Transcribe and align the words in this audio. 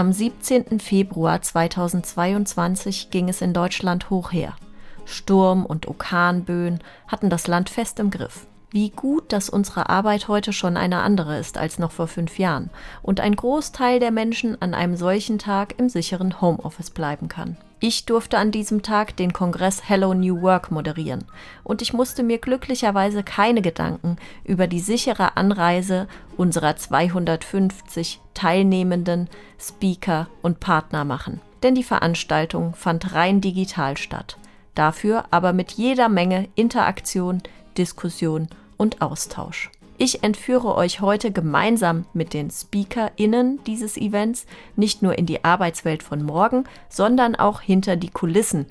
Am 0.00 0.14
17. 0.14 0.80
Februar 0.80 1.42
2022 1.42 3.10
ging 3.10 3.28
es 3.28 3.42
in 3.42 3.52
Deutschland 3.52 4.08
hoch 4.08 4.32
her. 4.32 4.56
Sturm 5.04 5.66
und 5.66 5.88
Orkanböen 5.88 6.78
hatten 7.06 7.28
das 7.28 7.46
Land 7.46 7.68
fest 7.68 8.00
im 8.00 8.08
Griff. 8.08 8.46
Wie 8.70 8.88
gut, 8.88 9.30
dass 9.30 9.50
unsere 9.50 9.90
Arbeit 9.90 10.26
heute 10.26 10.54
schon 10.54 10.78
eine 10.78 11.02
andere 11.02 11.36
ist 11.36 11.58
als 11.58 11.78
noch 11.78 11.90
vor 11.90 12.08
fünf 12.08 12.38
Jahren 12.38 12.70
und 13.02 13.20
ein 13.20 13.36
Großteil 13.36 14.00
der 14.00 14.10
Menschen 14.10 14.56
an 14.62 14.72
einem 14.72 14.96
solchen 14.96 15.38
Tag 15.38 15.74
im 15.78 15.90
sicheren 15.90 16.40
Homeoffice 16.40 16.88
bleiben 16.88 17.28
kann. 17.28 17.58
Ich 17.82 18.04
durfte 18.04 18.36
an 18.36 18.50
diesem 18.52 18.82
Tag 18.82 19.16
den 19.16 19.32
Kongress 19.32 19.88
Hello 19.88 20.12
New 20.12 20.42
Work 20.42 20.70
moderieren 20.70 21.24
und 21.64 21.80
ich 21.80 21.94
musste 21.94 22.22
mir 22.22 22.36
glücklicherweise 22.36 23.22
keine 23.22 23.62
Gedanken 23.62 24.16
über 24.44 24.66
die 24.66 24.80
sichere 24.80 25.38
Anreise 25.38 26.06
unserer 26.36 26.76
250 26.76 28.20
teilnehmenden 28.34 29.30
Speaker 29.58 30.28
und 30.42 30.60
Partner 30.60 31.06
machen. 31.06 31.40
Denn 31.62 31.74
die 31.74 31.82
Veranstaltung 31.82 32.74
fand 32.74 33.14
rein 33.14 33.40
digital 33.40 33.96
statt. 33.96 34.36
Dafür 34.74 35.24
aber 35.30 35.54
mit 35.54 35.72
jeder 35.72 36.10
Menge 36.10 36.50
Interaktion, 36.56 37.42
Diskussion 37.78 38.48
und 38.76 39.00
Austausch. 39.00 39.70
Ich 40.02 40.24
entführe 40.24 40.76
euch 40.76 41.02
heute 41.02 41.30
gemeinsam 41.30 42.06
mit 42.14 42.32
den 42.32 42.50
SpeakerInnen 42.50 43.62
dieses 43.66 43.98
Events 43.98 44.46
nicht 44.74 45.02
nur 45.02 45.18
in 45.18 45.26
die 45.26 45.44
Arbeitswelt 45.44 46.02
von 46.02 46.22
morgen, 46.22 46.64
sondern 46.88 47.36
auch 47.36 47.60
hinter 47.60 47.96
die 47.96 48.08
Kulissen 48.08 48.64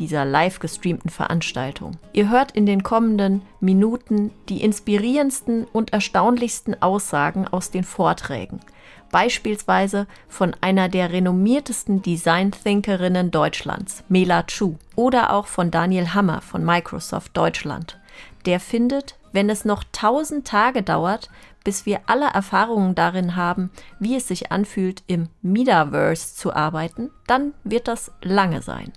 dieser 0.00 0.24
live 0.24 0.58
gestreamten 0.58 1.08
Veranstaltung. 1.08 1.92
Ihr 2.12 2.30
hört 2.30 2.50
in 2.50 2.66
den 2.66 2.82
kommenden 2.82 3.42
Minuten 3.60 4.32
die 4.48 4.60
inspirierendsten 4.60 5.66
und 5.72 5.92
erstaunlichsten 5.92 6.82
Aussagen 6.82 7.46
aus 7.46 7.70
den 7.70 7.84
Vorträgen. 7.84 8.58
Beispielsweise 9.12 10.08
von 10.26 10.56
einer 10.62 10.88
der 10.88 11.12
renommiertesten 11.12 12.02
Design-Thinkerinnen 12.02 13.30
Deutschlands, 13.30 14.02
Mela 14.08 14.42
Chu, 14.48 14.78
oder 14.96 15.32
auch 15.32 15.46
von 15.46 15.70
Daniel 15.70 16.08
Hammer 16.08 16.40
von 16.40 16.64
Microsoft 16.64 17.36
Deutschland. 17.36 18.00
Der 18.44 18.58
findet, 18.58 19.16
wenn 19.32 19.48
es 19.48 19.64
noch 19.64 19.84
tausend 19.92 20.46
Tage 20.46 20.82
dauert, 20.82 21.30
bis 21.62 21.86
wir 21.86 22.00
alle 22.06 22.26
Erfahrungen 22.26 22.96
darin 22.96 23.36
haben, 23.36 23.70
wie 24.00 24.16
es 24.16 24.26
sich 24.26 24.50
anfühlt, 24.50 25.04
im 25.06 25.28
Metaverse 25.42 26.34
zu 26.34 26.52
arbeiten, 26.52 27.10
dann 27.28 27.54
wird 27.62 27.86
das 27.86 28.10
lange 28.20 28.60
sein. 28.60 28.92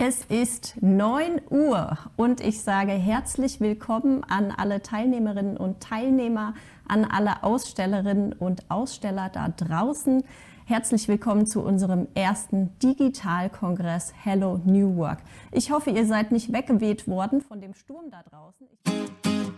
Es 0.00 0.24
ist 0.24 0.76
9 0.80 1.40
Uhr 1.50 1.98
und 2.16 2.40
ich 2.40 2.62
sage 2.62 2.92
herzlich 2.92 3.60
willkommen 3.60 4.24
an 4.24 4.54
alle 4.56 4.80
Teilnehmerinnen 4.80 5.56
und 5.56 5.80
Teilnehmer, 5.80 6.54
an 6.86 7.04
alle 7.04 7.42
Ausstellerinnen 7.42 8.32
und 8.32 8.70
Aussteller 8.70 9.28
da 9.28 9.48
draußen. 9.48 10.22
Herzlich 10.68 11.08
willkommen 11.08 11.46
zu 11.46 11.62
unserem 11.62 12.08
ersten 12.14 12.78
Digitalkongress 12.80 14.12
Hello 14.22 14.60
New 14.66 14.98
Work. 14.98 15.20
Ich 15.50 15.70
hoffe, 15.70 15.88
ihr 15.88 16.04
seid 16.04 16.30
nicht 16.30 16.52
weggeweht 16.52 17.08
worden 17.08 17.40
von 17.40 17.62
dem 17.62 17.72
Sturm 17.72 18.10
da 18.10 18.22
draußen. 18.22 18.68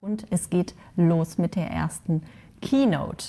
Und 0.03 0.27
es 0.31 0.51
geht 0.51 0.77
los 0.95 1.37
mit 1.37 1.57
der 1.57 1.69
ersten 1.69 2.23
Keynote. 2.63 3.27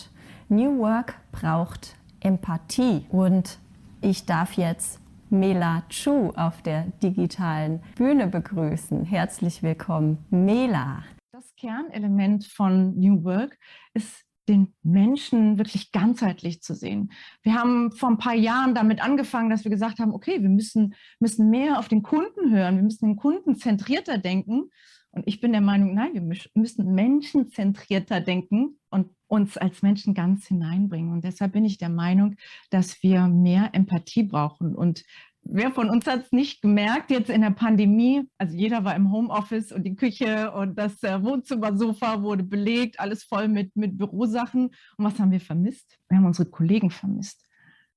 New 0.48 0.78
Work 0.78 1.16
braucht 1.32 1.96
Empathie 2.20 3.04
und 3.10 3.58
ich 4.00 4.28
darf 4.28 4.54
jetzt 4.58 5.00
Mela 5.32 5.82
Chu 5.90 6.34
auf 6.36 6.62
der 6.62 6.84
digitalen 7.02 7.82
Bühne 7.96 8.28
begrüßen. 8.28 9.06
Herzlich 9.06 9.64
willkommen, 9.64 10.24
Mela. 10.30 11.02
Das 11.32 11.56
Kernelement 11.56 12.46
von 12.46 12.94
New 13.00 13.24
Work 13.24 13.58
ist 13.96 14.24
den 14.48 14.74
Menschen 14.84 15.58
wirklich 15.58 15.92
ganzheitlich 15.92 16.62
zu 16.62 16.74
sehen. 16.74 17.12
Wir 17.44 17.54
haben 17.54 17.92
vor 17.92 18.10
ein 18.10 18.18
paar 18.18 18.36
Jahren 18.36 18.76
damit 18.76 19.04
angefangen, 19.04 19.50
dass 19.50 19.64
wir 19.64 19.72
gesagt 19.72 20.00
haben, 20.00 20.14
okay, 20.14 20.42
wir 20.42 20.50
müssen, 20.50 20.96
müssen 21.20 21.50
mehr 21.50 21.80
auf 21.80 21.88
den 21.88 22.04
Kunden 22.04 22.52
hören, 22.52 22.78
wir 22.78 22.84
müssen 22.84 23.08
den 23.08 23.16
Kunden 23.16 23.56
zentrierter 23.56 24.18
denken. 24.18 24.70
Und 25.14 25.28
ich 25.28 25.42
bin 25.42 25.52
der 25.52 25.62
Meinung, 25.62 25.94
nein, 25.94 26.14
wir 26.14 26.38
müssen 26.54 26.96
menschenzentrierter 26.96 28.22
denken 28.22 28.80
und 28.90 29.10
uns 29.28 29.58
als 29.58 29.82
Menschen 29.82 30.14
ganz 30.14 30.48
hineinbringen. 30.48 31.12
Und 31.12 31.24
deshalb 31.26 31.52
bin 31.52 31.66
ich 31.66 31.78
der 31.78 31.90
Meinung, 31.90 32.36
dass 32.70 33.04
wir 33.04 33.28
mehr 33.28 33.70
Empathie 33.74 34.24
brauchen. 34.24 34.74
Und 34.74 35.04
wer 35.44 35.72
von 35.72 35.90
uns 35.90 36.08
hat 36.08 36.26
es 36.26 36.32
nicht 36.32 36.62
gemerkt, 36.62 37.12
jetzt 37.12 37.30
in 37.30 37.42
der 37.42 37.52
Pandemie, 37.52 38.28
also 38.38 38.56
jeder 38.56 38.84
war 38.84 38.96
im 38.96 39.12
Homeoffice 39.12 39.72
und 39.72 39.84
die 39.84 39.96
Küche 39.96 40.52
und 40.52 40.78
das 40.78 41.04
äh, 41.04 41.22
Wohnzimmersofa 41.24 42.22
wurde 42.22 42.44
belegt, 42.44 43.00
alles 43.00 43.24
voll 43.24 43.48
mit, 43.48 43.76
mit 43.76 43.98
Bürosachen. 43.98 44.68
Und 44.98 45.06
was 45.06 45.20
haben 45.20 45.32
wir 45.32 45.42
vermisst? 45.42 45.98
Wir 46.10 46.18
haben 46.18 46.26
unsere 46.26 46.50
Kollegen 46.50 46.90
vermisst. 46.90 47.46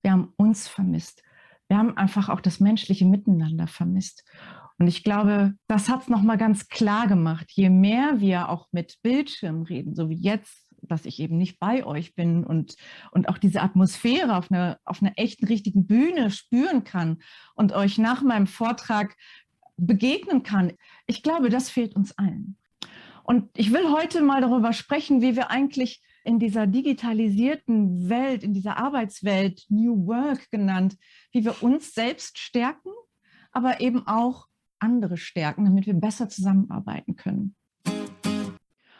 Wir 0.03 0.13
haben 0.13 0.33
uns 0.37 0.69
vermisst. 0.69 1.23
Wir 1.69 1.79
haben 1.79 1.97
einfach 1.97 2.29
auch 2.29 2.41
das 2.41 2.61
menschliche 2.61 3.07
Miteinander 3.07 3.67
vermisst. 3.67 4.25
Und 4.79 4.89
ich 4.89 5.05
glaube, 5.05 5.55
das 5.67 5.89
hat 5.89 6.03
es 6.03 6.09
nochmal 6.09 6.37
ganz 6.37 6.69
klar 6.69 7.07
gemacht. 7.07 7.47
Je 7.53 7.71
mehr 7.71 8.21
wir 8.21 8.49
auch 8.49 8.67
mit 8.73 8.99
Bildschirm 9.03 9.63
reden, 9.63 9.95
so 9.95 10.11
wie 10.11 10.17
jetzt, 10.17 10.64
dass 10.89 11.07
ich 11.07 11.21
eben 11.21 11.37
nicht 11.37 11.59
bei 11.59 11.85
euch 11.85 12.15
bin 12.15 12.45
und, 12.45 12.77
und 13.11 13.29
auch 13.29 13.39
diese 13.39 13.63
Atmosphäre 13.63 14.37
auf 14.37 14.51
einer, 14.51 14.79
auf 14.85 15.03
einer 15.03 15.13
echten, 15.17 15.47
richtigen 15.47 15.87
Bühne 15.87 16.31
spüren 16.31 16.85
kann 16.85 17.19
und 17.55 17.73
euch 17.73 17.99
nach 17.99 18.23
meinem 18.23 18.47
Vortrag 18.47 19.17
begegnen 19.77 20.43
kann. 20.43 20.73
Ich 21.07 21.23
glaube, 21.23 21.49
das 21.49 21.71
fehlt 21.71 21.97
uns 21.97 22.17
allen. 22.19 22.57
Und 23.23 23.49
ich 23.57 23.73
will 23.73 23.91
heute 23.91 24.23
mal 24.23 24.41
darüber 24.41 24.73
sprechen, 24.73 25.23
wie 25.23 25.35
wir 25.35 25.51
eigentlich 25.51 26.03
in 26.25 26.39
dieser 26.39 26.67
digitalisierten 26.67 28.09
Welt, 28.09 28.43
in 28.43 28.53
dieser 28.55 28.79
Arbeitswelt, 28.79 29.65
New 29.69 30.07
Work 30.07 30.51
genannt, 30.51 30.97
wie 31.33 31.45
wir 31.45 31.63
uns 31.63 31.95
selbst 31.95 32.39
stärken, 32.39 32.91
aber 33.53 33.81
eben 33.81 34.07
auch 34.07 34.47
andere 34.79 35.17
stärken, 35.17 35.65
damit 35.65 35.87
wir 35.87 35.95
besser 35.95 36.29
zusammenarbeiten 36.29 37.17
können 37.17 37.57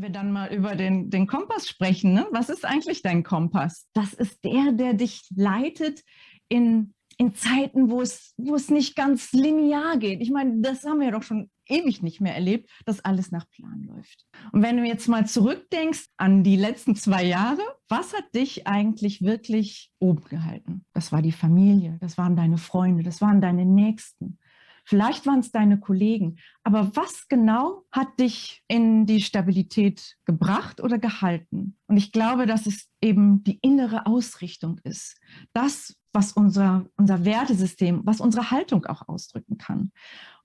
wir 0.05 0.11
dann 0.11 0.31
mal 0.31 0.53
über 0.53 0.77
den, 0.77 1.11
den 1.11 1.27
Kompass 1.27 1.69
sprechen. 1.69 2.13
Ne? 2.13 2.27
Was 2.31 2.49
ist 2.49 2.65
eigentlich 2.65 3.03
dein 3.03 3.25
Kompass? 3.25 3.89
Das 3.95 4.13
ist 4.13 4.45
der, 4.45 4.73
der 4.73 4.95
dich 4.95 5.23
leitet 5.35 6.03
in, 6.49 6.95
in 7.17 7.35
Zeiten, 7.35 7.91
wo 7.91 8.03
es, 8.03 8.35
wo 8.37 8.55
es 8.55 8.71
nicht 8.71 8.95
ganz 8.95 9.33
linear 9.33 9.97
geht. 9.97 10.21
Ich 10.21 10.31
meine, 10.31 10.61
das 10.61 10.85
haben 10.85 11.01
wir 11.01 11.11
doch 11.11 11.23
schon 11.23 11.51
ewig 11.67 12.03
nicht 12.03 12.21
mehr 12.21 12.35
erlebt, 12.35 12.71
dass 12.85 13.01
alles 13.01 13.31
nach 13.31 13.49
Plan 13.51 13.85
läuft. 13.85 14.27
Und 14.53 14.63
wenn 14.63 14.77
du 14.77 14.85
jetzt 14.85 15.09
mal 15.09 15.27
zurückdenkst 15.27 16.07
an 16.19 16.45
die 16.45 16.57
letzten 16.57 16.95
zwei 16.95 17.25
Jahre, 17.25 17.63
was 17.89 18.13
hat 18.13 18.35
dich 18.35 18.67
eigentlich 18.67 19.23
wirklich 19.23 19.91
oben 19.99 20.25
gehalten? 20.25 20.85
Das 20.93 21.13
war 21.13 21.23
die 21.23 21.33
Familie, 21.33 21.97
das 22.01 22.19
waren 22.19 22.37
deine 22.37 22.59
Freunde, 22.59 23.03
das 23.03 23.23
waren 23.23 23.41
deine 23.41 23.65
Nächsten. 23.65 24.39
Vielleicht 24.85 25.27
waren 25.27 25.41
es 25.41 25.51
deine 25.51 25.81
Kollegen. 25.81 26.39
Aber 26.63 26.95
was 26.95 27.29
genau 27.29 27.85
hat 27.91 28.21
dich 28.21 28.63
in 28.69 29.07
die 29.07 29.23
Stabilität 29.23 30.17
gebracht 30.25 30.81
oder 30.81 30.99
gehalten? 30.99 31.77
Und 31.87 31.97
ich 31.97 32.13
glaube, 32.13 32.47
dass 32.47 32.67
es 32.67 32.89
eben 33.01 33.43
die 33.45 33.59
innere 33.63 34.07
Ausrichtung 34.07 34.79
ist. 34.85 35.19
Das, 35.53 35.97
was 36.13 36.33
unser, 36.33 36.87
unser 36.97 37.25
Wertesystem, 37.25 38.03
was 38.05 38.21
unsere 38.21 38.51
Haltung 38.51 38.85
auch 38.87 39.09
ausdrücken 39.09 39.59
kann. 39.59 39.91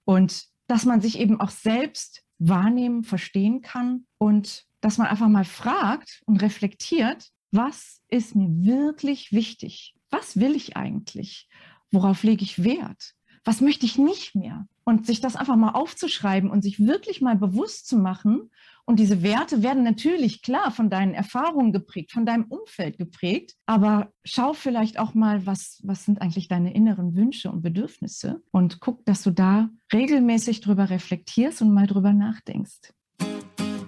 Und 0.06 0.46
dass 0.68 0.86
man 0.86 1.02
sich 1.02 1.20
eben 1.20 1.40
auch 1.42 1.50
selbst 1.50 2.24
wahrnehmen, 2.38 3.04
verstehen 3.04 3.62
kann 3.62 4.06
und 4.18 4.66
dass 4.82 4.98
man 4.98 5.08
einfach 5.08 5.28
mal 5.28 5.46
fragt 5.46 6.22
und 6.26 6.42
reflektiert, 6.42 7.32
was 7.52 8.02
ist 8.08 8.36
mir 8.36 8.48
wirklich 8.50 9.32
wichtig? 9.32 9.96
Was 10.10 10.40
will 10.40 10.56
ich 10.56 10.78
eigentlich? 10.78 11.50
Worauf 11.92 12.24
lege 12.24 12.44
ich 12.44 12.64
Wert? 12.64 13.16
Was 13.44 13.62
möchte 13.62 13.86
ich 13.86 13.98
nicht 13.98 14.36
mehr? 14.36 14.68
Und 14.84 15.06
sich 15.06 15.22
das 15.22 15.36
einfach 15.36 15.56
mal 15.56 15.72
aufzuschreiben 15.72 16.50
und 16.50 16.62
sich 16.64 16.80
wirklich 16.80 17.22
mal 17.22 17.36
bewusst 17.36 17.88
zu 17.88 17.98
machen. 17.98 18.50
Und 18.86 19.00
diese 19.00 19.22
Werte 19.22 19.62
werden 19.62 19.84
natürlich 19.84 20.42
klar 20.42 20.72
von 20.72 20.90
deinen 20.90 21.14
Erfahrungen 21.14 21.72
geprägt, 21.72 22.12
von 22.12 22.26
deinem 22.26 22.46
Umfeld 22.46 22.98
geprägt. 22.98 23.56
Aber 23.68 24.12
schau 24.24 24.54
vielleicht 24.54 24.98
auch 24.98 25.14
mal, 25.14 25.46
was, 25.46 25.80
was 25.84 26.06
sind 26.06 26.22
eigentlich 26.22 26.48
deine 26.48 26.74
inneren 26.74 27.16
Wünsche 27.16 27.52
und 27.52 27.62
Bedürfnisse? 27.62 28.42
Und 28.52 28.80
guck, 28.80 29.06
dass 29.06 29.22
du 29.22 29.30
da 29.30 29.70
regelmäßig 29.94 30.62
drüber 30.62 30.90
reflektierst 30.90 31.62
und 31.62 31.72
mal 31.72 31.86
drüber 31.86 32.14
nachdenkst. 32.14 32.94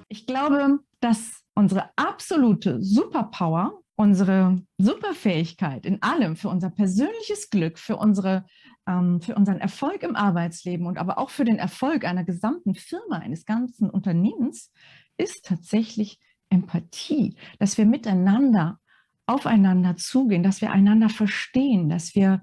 Ich 0.07 0.27
glaube, 0.27 0.80
dass 1.00 1.42
unsere 1.56 1.89
absolute 1.95 2.81
Superpower 2.81 3.81
unsere 4.01 4.59
Superfähigkeit 4.80 5.86
in 5.86 6.01
allem, 6.01 6.36
für 6.36 6.50
unser 6.50 6.71
persönliches 6.71 7.51
Glück, 7.51 7.77
für, 7.77 7.98
unsere, 7.98 8.45
ähm, 8.88 9.21
für 9.21 9.36
unseren 9.36 9.59
Erfolg 9.59 10.01
im 10.01 10.15
Arbeitsleben 10.15 10.88
und 10.88 10.98
aber 10.98 11.19
auch 11.19 11.30
für 11.30 11.45
den 11.45 11.59
Erfolg 11.59 12.03
einer 12.03 12.24
gesamten 12.24 12.74
Firma, 12.74 13.18
eines 13.18 13.45
ganzen 13.45 13.92
Unternehmens, 13.92 14.71
ist 15.18 15.45
tatsächlich 15.45 16.19
Empathie, 16.50 17.36
dass 17.59 17.77
wir 17.77 17.86
miteinander 17.86 18.80
aufeinander 19.27 19.95
zugehen, 19.98 20.42
dass 20.42 20.62
wir 20.62 20.71
einander 20.71 21.09
verstehen, 21.09 21.88
dass 21.88 22.15
wir 22.15 22.42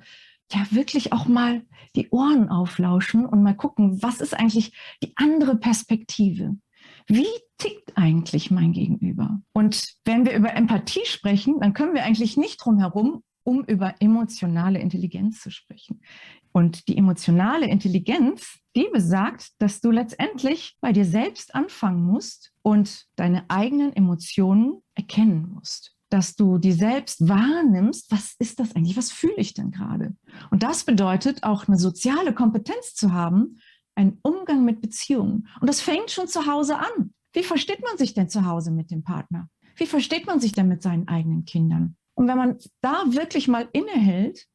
ja 0.53 0.65
wirklich 0.71 1.13
auch 1.13 1.27
mal 1.27 1.63
die 1.97 2.09
Ohren 2.11 2.51
auflauschen 2.51 3.27
und 3.27 3.43
mal 3.43 3.57
gucken, 3.57 4.01
was 4.01 4.21
ist 4.21 4.33
eigentlich 4.33 4.79
die 5.03 5.13
andere 5.17 5.57
Perspektive? 5.57 6.57
Wie 7.09 7.27
tickt 7.57 7.97
eigentlich 7.97 8.51
mein 8.51 8.73
Gegenüber? 8.73 9.41
Und 9.53 9.95
wenn 10.05 10.25
wir 10.25 10.35
über 10.35 10.55
Empathie 10.55 11.05
sprechen, 11.05 11.59
dann 11.61 11.73
können 11.73 11.95
wir 11.95 12.05
eigentlich 12.05 12.37
nicht 12.37 12.65
drum 12.65 12.79
herum, 12.79 13.23
um 13.45 13.65
über 13.65 13.95
emotionale 14.01 14.79
Intelligenz 14.79 15.41
zu 15.41 15.51
sprechen. 15.51 16.03
Und 16.53 16.87
die 16.87 16.99
emotionale 16.99 17.67
Intelligenz, 17.67 18.59
die 18.77 18.89
besagt, 18.93 19.53
dass 19.59 19.81
du 19.81 19.91
letztendlich 19.91 20.77
bei 20.83 20.93
dir 20.93 21.07
selbst 21.07 21.55
anfangen 21.55 22.03
musst 22.03 22.53
und 22.63 23.07
deine 23.17 23.49
eigenen 23.49 23.95
Emotionen 23.95 24.83
erkennen 24.95 25.51
musst. 25.55 25.95
Dass 26.11 26.37
du 26.37 26.59
die 26.59 26.73
selbst 26.73 27.27
wahrnimmst, 27.27 28.11
was 28.11 28.35
ist 28.39 28.61
das 28.61 28.77
eigentlich, 28.77 28.97
was 28.97 29.13
fühle 29.13 29.37
ich 29.37 29.55
denn 29.55 29.71
gerade? 29.71 30.15
Und 30.51 30.63
das 30.63 30.85
bedeutet 30.85 31.43
auch 31.43 31.69
eine 31.69 31.79
soziale 31.79 32.35
Kompetenz 32.35 32.95
zu 32.95 33.13
haben, 33.13 33.61
einen 33.99 34.19
Umgang 34.23 34.65
mit 34.65 34.81
Beziehungen. 34.81 35.49
Und 35.61 35.69
das 35.69 35.81
fängt 35.81 36.11
schon 36.11 36.29
zu 36.29 36.47
Hause 36.47 36.79
an. 36.79 37.13
Wie 37.33 37.43
versteht 37.43 37.83
man 37.83 37.99
sich 37.99 38.15
denn 38.15 38.31
zu 38.31 38.47
Hause 38.47 38.71
mit 38.71 38.91
dem 38.91 39.03
Partner? 39.03 39.49
Wie 39.77 39.87
versteht 39.87 40.27
man 40.27 40.41
sich 40.41 40.53
denn 40.53 40.69
mit 40.69 40.83
seinen 40.83 41.09
eigenen 41.09 41.45
Kindern? 41.45 41.97
Und 42.15 42.29
wenn 42.29 42.39
man 42.39 42.59
da 42.81 43.05
wirklich 43.09 43.49
mal 43.49 43.69
innehält 43.73 44.47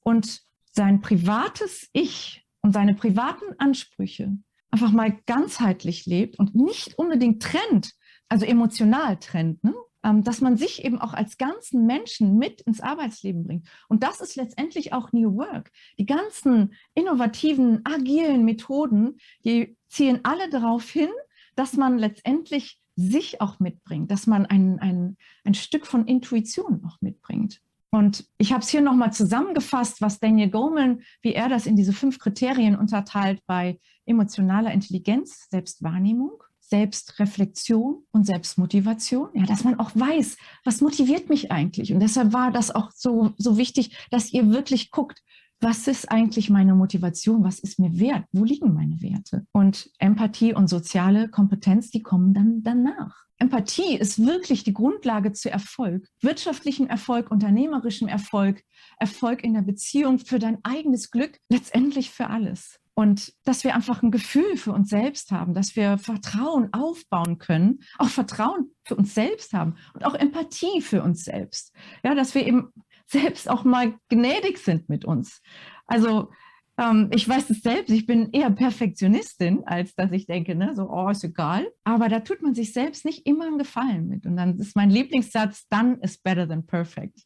und 0.00 0.42
sein 0.72 1.00
privates 1.00 1.88
Ich 1.92 2.46
und 2.62 2.72
seine 2.72 2.94
privaten 2.94 3.54
Ansprüche 3.58 4.36
einfach 4.70 4.92
mal 4.92 5.18
ganzheitlich 5.26 6.06
lebt 6.06 6.38
und 6.38 6.54
nicht 6.54 6.98
unbedingt 6.98 7.42
trennt, 7.42 7.92
also 8.28 8.46
emotional 8.46 9.18
trennt, 9.18 9.64
ne? 9.64 9.74
Ähm, 10.02 10.24
dass 10.24 10.40
man 10.40 10.56
sich 10.56 10.82
eben 10.82 10.98
auch 10.98 11.12
als 11.12 11.36
ganzen 11.36 11.84
Menschen 11.84 12.38
mit 12.38 12.62
ins 12.62 12.80
Arbeitsleben 12.80 13.44
bringt. 13.44 13.68
Und 13.86 14.02
das 14.02 14.22
ist 14.22 14.34
letztendlich 14.34 14.94
auch 14.94 15.12
New 15.12 15.36
Work. 15.36 15.70
Die 15.98 16.06
ganzen 16.06 16.72
innovativen, 16.94 17.84
agilen 17.84 18.46
Methoden, 18.46 19.18
die 19.44 19.76
zielen 19.88 20.20
alle 20.22 20.48
darauf 20.48 20.88
hin, 20.88 21.10
dass 21.54 21.74
man 21.74 21.98
letztendlich 21.98 22.80
sich 22.96 23.42
auch 23.42 23.60
mitbringt, 23.60 24.10
dass 24.10 24.26
man 24.26 24.46
ein, 24.46 24.78
ein, 24.78 25.18
ein 25.44 25.54
Stück 25.54 25.86
von 25.86 26.06
Intuition 26.06 26.82
auch 26.86 26.98
mitbringt. 27.02 27.60
Und 27.90 28.24
ich 28.38 28.52
habe 28.52 28.62
es 28.62 28.70
hier 28.70 28.80
nochmal 28.82 29.12
zusammengefasst, 29.12 30.00
was 30.00 30.18
Daniel 30.18 30.48
Goleman, 30.48 31.02
wie 31.20 31.34
er 31.34 31.50
das 31.50 31.66
in 31.66 31.76
diese 31.76 31.92
fünf 31.92 32.18
Kriterien 32.18 32.76
unterteilt 32.76 33.42
bei 33.46 33.78
emotionaler 34.06 34.72
Intelligenz, 34.72 35.48
Selbstwahrnehmung, 35.50 36.42
Selbstreflexion 36.70 38.04
und 38.12 38.26
Selbstmotivation. 38.26 39.28
Ja, 39.34 39.44
dass 39.44 39.64
man 39.64 39.78
auch 39.78 39.90
weiß, 39.94 40.36
was 40.64 40.80
motiviert 40.80 41.28
mich 41.28 41.50
eigentlich. 41.52 41.92
Und 41.92 42.00
deshalb 42.00 42.32
war 42.32 42.50
das 42.50 42.70
auch 42.70 42.90
so, 42.94 43.32
so 43.36 43.58
wichtig, 43.58 43.96
dass 44.10 44.32
ihr 44.32 44.50
wirklich 44.50 44.90
guckt, 44.90 45.20
was 45.60 45.86
ist 45.86 46.10
eigentlich 46.10 46.48
meine 46.48 46.74
Motivation? 46.74 47.44
Was 47.44 47.58
ist 47.58 47.78
mir 47.78 47.98
wert? 47.98 48.24
Wo 48.32 48.44
liegen 48.44 48.72
meine 48.72 49.02
Werte? 49.02 49.46
Und 49.52 49.90
Empathie 49.98 50.54
und 50.54 50.68
soziale 50.68 51.28
Kompetenz, 51.28 51.90
die 51.90 52.02
kommen 52.02 52.32
dann 52.32 52.62
danach. 52.62 53.24
Empathie 53.36 53.96
ist 53.96 54.24
wirklich 54.24 54.64
die 54.64 54.74
Grundlage 54.74 55.32
zu 55.32 55.50
Erfolg, 55.50 56.06
wirtschaftlichem 56.20 56.86
Erfolg, 56.86 57.30
unternehmerischem 57.30 58.06
Erfolg, 58.06 58.62
Erfolg 58.98 59.42
in 59.42 59.54
der 59.54 59.62
Beziehung, 59.62 60.18
für 60.18 60.38
dein 60.38 60.58
eigenes 60.62 61.10
Glück, 61.10 61.38
letztendlich 61.48 62.10
für 62.10 62.28
alles. 62.28 62.78
Und 63.00 63.32
dass 63.44 63.64
wir 63.64 63.74
einfach 63.74 64.02
ein 64.02 64.10
Gefühl 64.10 64.58
für 64.58 64.72
uns 64.74 64.90
selbst 64.90 65.32
haben, 65.32 65.54
dass 65.54 65.74
wir 65.74 65.96
Vertrauen 65.96 66.68
aufbauen 66.74 67.38
können, 67.38 67.78
auch 67.96 68.10
Vertrauen 68.10 68.72
für 68.84 68.94
uns 68.94 69.14
selbst 69.14 69.54
haben 69.54 69.76
und 69.94 70.04
auch 70.04 70.12
Empathie 70.12 70.82
für 70.82 71.02
uns 71.02 71.24
selbst. 71.24 71.74
Ja, 72.04 72.14
dass 72.14 72.34
wir 72.34 72.46
eben 72.46 72.68
selbst 73.06 73.48
auch 73.48 73.64
mal 73.64 73.94
gnädig 74.10 74.58
sind 74.58 74.90
mit 74.90 75.06
uns. 75.06 75.40
Also 75.86 76.30
ähm, 76.76 77.08
ich 77.10 77.26
weiß 77.26 77.48
es 77.48 77.62
selbst, 77.62 77.90
ich 77.90 78.04
bin 78.04 78.32
eher 78.32 78.50
Perfektionistin, 78.50 79.64
als 79.64 79.94
dass 79.94 80.12
ich 80.12 80.26
denke, 80.26 80.54
ne, 80.54 80.74
so, 80.76 80.90
oh, 80.90 81.08
ist 81.08 81.24
egal. 81.24 81.72
Aber 81.84 82.10
da 82.10 82.20
tut 82.20 82.42
man 82.42 82.54
sich 82.54 82.74
selbst 82.74 83.06
nicht 83.06 83.26
immer 83.26 83.46
einen 83.46 83.56
Gefallen 83.56 84.08
mit. 84.08 84.26
Und 84.26 84.36
dann 84.36 84.58
ist 84.58 84.76
mein 84.76 84.90
Lieblingssatz, 84.90 85.66
done 85.70 85.98
is 86.02 86.18
better 86.18 86.46
than 86.46 86.66
perfect. 86.66 87.20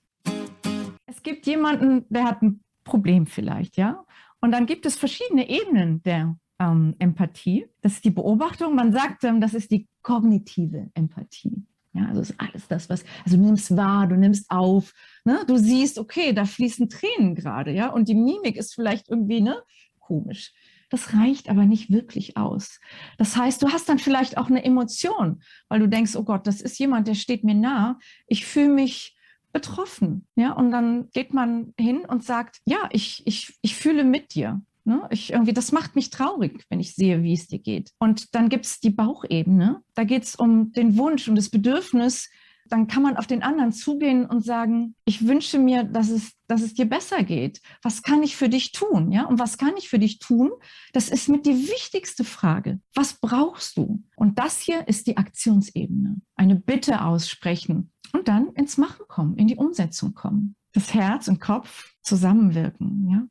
Es 1.06 1.21
gibt 1.25 1.49
jemanden, 1.49 2.05
der 2.11 2.26
hat 2.26 2.43
ein 2.43 2.62
Problem 2.85 3.26
vielleicht, 3.26 3.76
ja. 3.76 4.03
Und 4.44 4.52
dann 4.52 4.67
gibt 4.67 4.85
es 4.85 4.96
verschiedene 4.96 5.49
Ebenen 5.49 6.02
der 6.02 6.37
ähm, 6.58 6.94
Empathie. 6.99 7.67
Das 7.81 7.94
ist 7.94 8.05
die 8.05 8.11
Beobachtung. 8.11 8.75
Man 8.75 8.93
sagt, 8.93 9.25
ähm, 9.25 9.41
das 9.41 9.55
ist 9.55 9.70
die 9.70 9.88
kognitive 10.02 10.91
Empathie. 10.93 11.64
Ja, 11.94 12.08
also 12.08 12.20
ist 12.20 12.35
alles 12.37 12.69
das, 12.69 12.91
was, 12.91 13.06
also 13.25 13.38
du 13.38 13.43
nimmst 13.43 13.75
wahr, 13.75 14.06
du 14.06 14.17
nimmst 14.17 14.50
auf, 14.50 14.93
ne? 15.25 15.44
du 15.46 15.56
siehst, 15.56 15.99
okay, 15.99 16.35
da 16.35 16.44
fließen 16.44 16.91
Tränen 16.91 17.35
gerade, 17.35 17.70
ja, 17.70 17.88
und 17.88 18.06
die 18.06 18.14
Mimik 18.14 18.56
ist 18.56 18.75
vielleicht 18.75 19.08
irgendwie, 19.08 19.41
ne, 19.41 19.62
komisch. 19.99 20.52
Das 20.90 21.14
reicht 21.14 21.49
aber 21.49 21.64
nicht 21.64 21.90
wirklich 21.90 22.37
aus. 22.37 22.81
Das 23.17 23.38
heißt, 23.38 23.62
du 23.62 23.70
hast 23.70 23.88
dann 23.88 23.99
vielleicht 23.99 24.37
auch 24.37 24.49
eine 24.50 24.62
Emotion, 24.62 25.43
weil 25.70 25.81
du 25.81 25.88
denkst, 25.88 26.17
oh 26.17 26.25
Gott, 26.25 26.47
das 26.47 26.61
ist 26.61 26.79
jemand, 26.79 27.08
der 27.08 27.14
steht 27.14 27.44
mir 27.44 27.55
nah. 27.55 27.99
Ich 28.26 28.44
fühle 28.44 28.75
mich 28.75 29.13
betroffen, 29.54 30.26
ja, 30.34 30.52
und 30.52 30.70
dann 30.70 31.08
geht 31.12 31.32
man 31.32 31.72
hin 31.80 32.04
und 32.04 32.22
sagt, 32.22 32.60
ja, 32.66 32.88
ich, 32.90 33.22
ich, 33.24 33.56
ich 33.62 33.76
fühle 33.76 34.04
mit 34.04 34.34
dir. 34.34 34.60
Ne? 34.84 35.06
Ich 35.10 35.32
irgendwie, 35.32 35.54
das 35.54 35.72
macht 35.72 35.94
mich 35.94 36.10
traurig, 36.10 36.66
wenn 36.68 36.80
ich 36.80 36.94
sehe, 36.94 37.22
wie 37.22 37.32
es 37.32 37.46
dir 37.46 37.60
geht. 37.60 37.92
Und 37.98 38.34
dann 38.34 38.50
gibt 38.50 38.66
es 38.66 38.80
die 38.80 38.90
Bauchebene. 38.90 39.80
Da 39.94 40.04
geht 40.04 40.24
es 40.24 40.34
um 40.34 40.72
den 40.72 40.98
Wunsch 40.98 41.26
und 41.26 41.36
das 41.36 41.48
Bedürfnis. 41.48 42.28
Dann 42.69 42.87
kann 42.87 43.02
man 43.02 43.16
auf 43.16 43.26
den 43.26 43.43
anderen 43.43 43.72
zugehen 43.72 44.26
und 44.26 44.44
sagen, 44.44 44.94
ich 45.05 45.26
wünsche 45.26 45.58
mir, 45.58 45.84
dass 45.84 46.08
es, 46.08 46.32
dass 46.46 46.62
es 46.62 46.75
dir 46.75 46.87
besser 46.87 47.22
geht. 47.22 47.61
Was 47.82 48.02
kann 48.02 48.22
ich 48.22 48.37
für 48.37 48.49
dich 48.49 48.72
tun? 48.72 49.12
Ja? 49.12 49.26
Und 49.26 49.38
was 49.38 49.58
kann 49.58 49.75
ich 49.76 49.88
für 49.88 49.99
dich 49.99 50.19
tun? 50.19 50.50
Das 50.93 51.08
ist 51.08 51.28
mit 51.28 51.46
die 51.46 51.69
wichtigste 51.69 52.25
Frage. 52.25 52.81
Was 52.94 53.14
brauchst 53.14 53.76
du? 53.76 54.02
Und 54.16 54.38
das 54.38 54.61
hier 54.61 54.88
ist 54.88 55.06
die 55.06 55.16
Aktionsebene. 55.16 56.20
Eine 56.37 56.56
Bitte 56.56 57.05
aussprechen 57.05 57.93
und 58.12 58.28
dann 58.28 58.49
ins 58.55 58.78
Machen 58.78 59.06
kommen, 59.08 59.37
in 59.37 59.46
die 59.46 59.56
Umsetzung 59.56 60.14
kommen. 60.14 60.56
Das 60.72 60.94
Herz 60.94 61.28
und 61.28 61.40
Kopf 61.40 61.94
zusammenwirken. 62.02 63.08
Ja? 63.11 63.26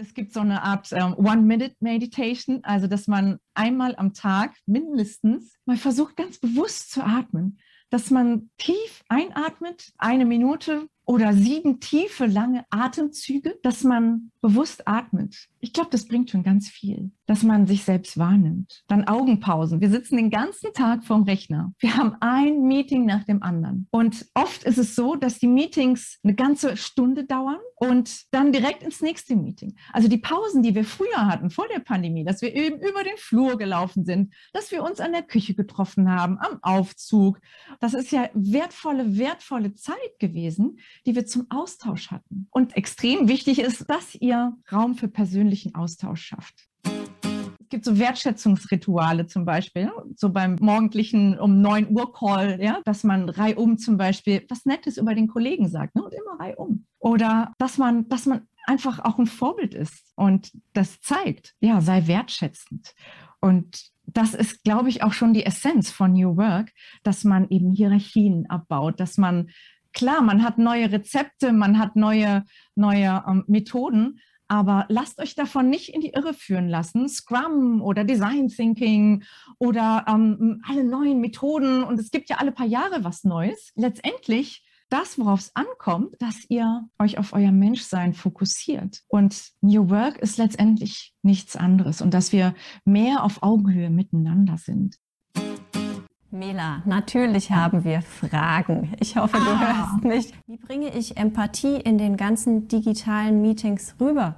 es 0.00 0.14
gibt 0.14 0.32
so 0.32 0.40
eine 0.40 0.62
Art 0.62 0.88
ähm, 0.92 1.14
One-Minute-Meditation, 1.14 2.60
also 2.64 2.86
dass 2.86 3.06
man 3.06 3.38
einmal 3.54 3.94
am 3.96 4.14
Tag 4.14 4.56
mindestens 4.66 5.54
mal 5.66 5.76
versucht, 5.76 6.16
ganz 6.16 6.38
bewusst 6.38 6.90
zu 6.90 7.04
atmen. 7.04 7.58
Dass 7.90 8.10
man 8.10 8.50
tief 8.56 9.02
einatmet, 9.08 9.92
eine 9.98 10.24
Minute 10.24 10.88
oder 11.04 11.32
sieben 11.32 11.80
tiefe, 11.80 12.26
lange 12.26 12.64
Atemzüge, 12.70 13.58
dass 13.62 13.84
man 13.84 14.30
bewusst 14.40 14.86
atmet. 14.86 15.49
Ich 15.62 15.74
glaube, 15.74 15.90
das 15.90 16.06
bringt 16.06 16.30
schon 16.30 16.42
ganz 16.42 16.68
viel, 16.68 17.10
dass 17.26 17.42
man 17.42 17.66
sich 17.66 17.84
selbst 17.84 18.18
wahrnimmt. 18.18 18.82
Dann 18.88 19.06
Augenpausen. 19.06 19.80
Wir 19.80 19.90
sitzen 19.90 20.16
den 20.16 20.30
ganzen 20.30 20.72
Tag 20.72 21.04
vorm 21.04 21.24
Rechner. 21.24 21.72
Wir 21.78 21.96
haben 21.96 22.16
ein 22.20 22.62
Meeting 22.62 23.04
nach 23.04 23.24
dem 23.24 23.42
anderen. 23.42 23.86
Und 23.90 24.26
oft 24.34 24.64
ist 24.64 24.78
es 24.78 24.94
so, 24.94 25.16
dass 25.16 25.38
die 25.38 25.46
Meetings 25.46 26.18
eine 26.24 26.34
ganze 26.34 26.78
Stunde 26.78 27.24
dauern 27.24 27.58
und 27.76 28.32
dann 28.32 28.52
direkt 28.52 28.82
ins 28.82 29.02
nächste 29.02 29.36
Meeting. 29.36 29.74
Also 29.92 30.08
die 30.08 30.18
Pausen, 30.18 30.62
die 30.62 30.74
wir 30.74 30.84
früher 30.84 31.26
hatten, 31.26 31.50
vor 31.50 31.66
der 31.68 31.80
Pandemie, 31.80 32.24
dass 32.24 32.40
wir 32.40 32.54
eben 32.54 32.76
über 32.76 33.04
den 33.04 33.16
Flur 33.16 33.58
gelaufen 33.58 34.04
sind, 34.04 34.32
dass 34.52 34.70
wir 34.70 34.82
uns 34.82 34.98
an 35.00 35.12
der 35.12 35.22
Küche 35.22 35.54
getroffen 35.54 36.10
haben, 36.10 36.38
am 36.38 36.58
Aufzug. 36.62 37.38
Das 37.80 37.92
ist 37.92 38.12
ja 38.12 38.30
wertvolle, 38.32 39.18
wertvolle 39.18 39.74
Zeit 39.74 40.18
gewesen, 40.18 40.78
die 41.04 41.14
wir 41.14 41.26
zum 41.26 41.50
Austausch 41.50 42.10
hatten. 42.10 42.48
Und 42.50 42.76
extrem 42.76 43.28
wichtig 43.28 43.58
ist, 43.58 43.90
dass 43.90 44.14
ihr 44.14 44.56
Raum 44.72 44.94
für 44.94 45.08
persönlichen 45.50 45.74
Austausch 45.74 46.22
schafft. 46.22 46.68
Es 46.84 47.68
gibt 47.70 47.84
so 47.84 47.98
Wertschätzungsrituale 47.98 49.26
zum 49.26 49.44
Beispiel, 49.44 49.90
so 50.16 50.30
beim 50.30 50.56
morgendlichen 50.60 51.38
um 51.38 51.60
9 51.60 51.90
Uhr 51.90 52.12
Call, 52.12 52.60
ja, 52.60 52.80
dass 52.84 53.04
man 53.04 53.28
reihum 53.28 53.78
zum 53.78 53.96
Beispiel 53.96 54.44
was 54.48 54.64
Nettes 54.64 54.96
über 54.96 55.14
den 55.14 55.28
Kollegen 55.28 55.68
sagt 55.68 55.94
ne, 55.94 56.02
und 56.02 56.12
immer 56.12 56.40
reihum. 56.40 56.86
Oder 56.98 57.52
dass 57.58 57.78
man, 57.78 58.08
dass 58.08 58.26
man 58.26 58.42
einfach 58.66 58.98
auch 59.00 59.18
ein 59.18 59.26
Vorbild 59.26 59.74
ist 59.74 60.12
und 60.16 60.50
das 60.72 61.00
zeigt, 61.00 61.54
ja, 61.60 61.80
sei 61.80 62.06
wertschätzend. 62.06 62.94
Und 63.40 63.90
das 64.04 64.34
ist, 64.34 64.64
glaube 64.64 64.88
ich, 64.88 65.04
auch 65.04 65.12
schon 65.12 65.32
die 65.32 65.46
Essenz 65.46 65.90
von 65.90 66.12
New 66.12 66.36
Work, 66.36 66.72
dass 67.04 67.22
man 67.22 67.48
eben 67.50 67.72
Hierarchien 67.72 68.50
abbaut, 68.50 68.98
dass 68.98 69.16
man 69.16 69.50
klar, 69.92 70.22
man 70.22 70.42
hat 70.42 70.58
neue 70.58 70.90
Rezepte, 70.90 71.52
man 71.52 71.78
hat 71.78 71.94
neue, 71.96 72.44
neue 72.74 73.24
ähm, 73.28 73.44
Methoden, 73.46 74.20
aber 74.50 74.84
lasst 74.88 75.20
euch 75.20 75.36
davon 75.36 75.70
nicht 75.70 75.94
in 75.94 76.00
die 76.00 76.10
Irre 76.10 76.34
führen 76.34 76.68
lassen. 76.68 77.08
Scrum 77.08 77.80
oder 77.80 78.02
Design 78.02 78.48
Thinking 78.48 79.22
oder 79.58 80.04
ähm, 80.08 80.60
alle 80.68 80.82
neuen 80.82 81.20
Methoden 81.20 81.84
und 81.84 82.00
es 82.00 82.10
gibt 82.10 82.28
ja 82.28 82.38
alle 82.38 82.50
paar 82.50 82.66
Jahre 82.66 83.04
was 83.04 83.22
Neues. 83.22 83.70
Letztendlich 83.76 84.64
das, 84.88 85.20
worauf 85.20 85.38
es 85.38 85.54
ankommt, 85.54 86.16
dass 86.18 86.44
ihr 86.48 86.88
euch 86.98 87.16
auf 87.16 87.32
euer 87.32 87.52
Menschsein 87.52 88.12
fokussiert. 88.12 89.02
Und 89.06 89.52
New 89.60 89.88
Work 89.88 90.18
ist 90.18 90.36
letztendlich 90.36 91.14
nichts 91.22 91.54
anderes 91.54 92.02
und 92.02 92.12
dass 92.12 92.32
wir 92.32 92.56
mehr 92.84 93.22
auf 93.22 93.44
Augenhöhe 93.44 93.88
miteinander 93.88 94.58
sind. 94.58 94.96
Mela, 96.32 96.82
natürlich 96.86 97.50
haben 97.50 97.82
wir 97.82 98.02
Fragen. 98.02 98.94
Ich 99.00 99.16
hoffe, 99.16 99.36
du 99.36 99.50
ah. 99.50 99.90
hörst 99.90 100.04
mich. 100.04 100.32
Wie 100.46 100.58
bringe 100.58 100.96
ich 100.96 101.16
Empathie 101.16 101.76
in 101.76 101.98
den 101.98 102.16
ganzen 102.16 102.68
digitalen 102.68 103.42
Meetings 103.42 103.96
rüber? 104.00 104.36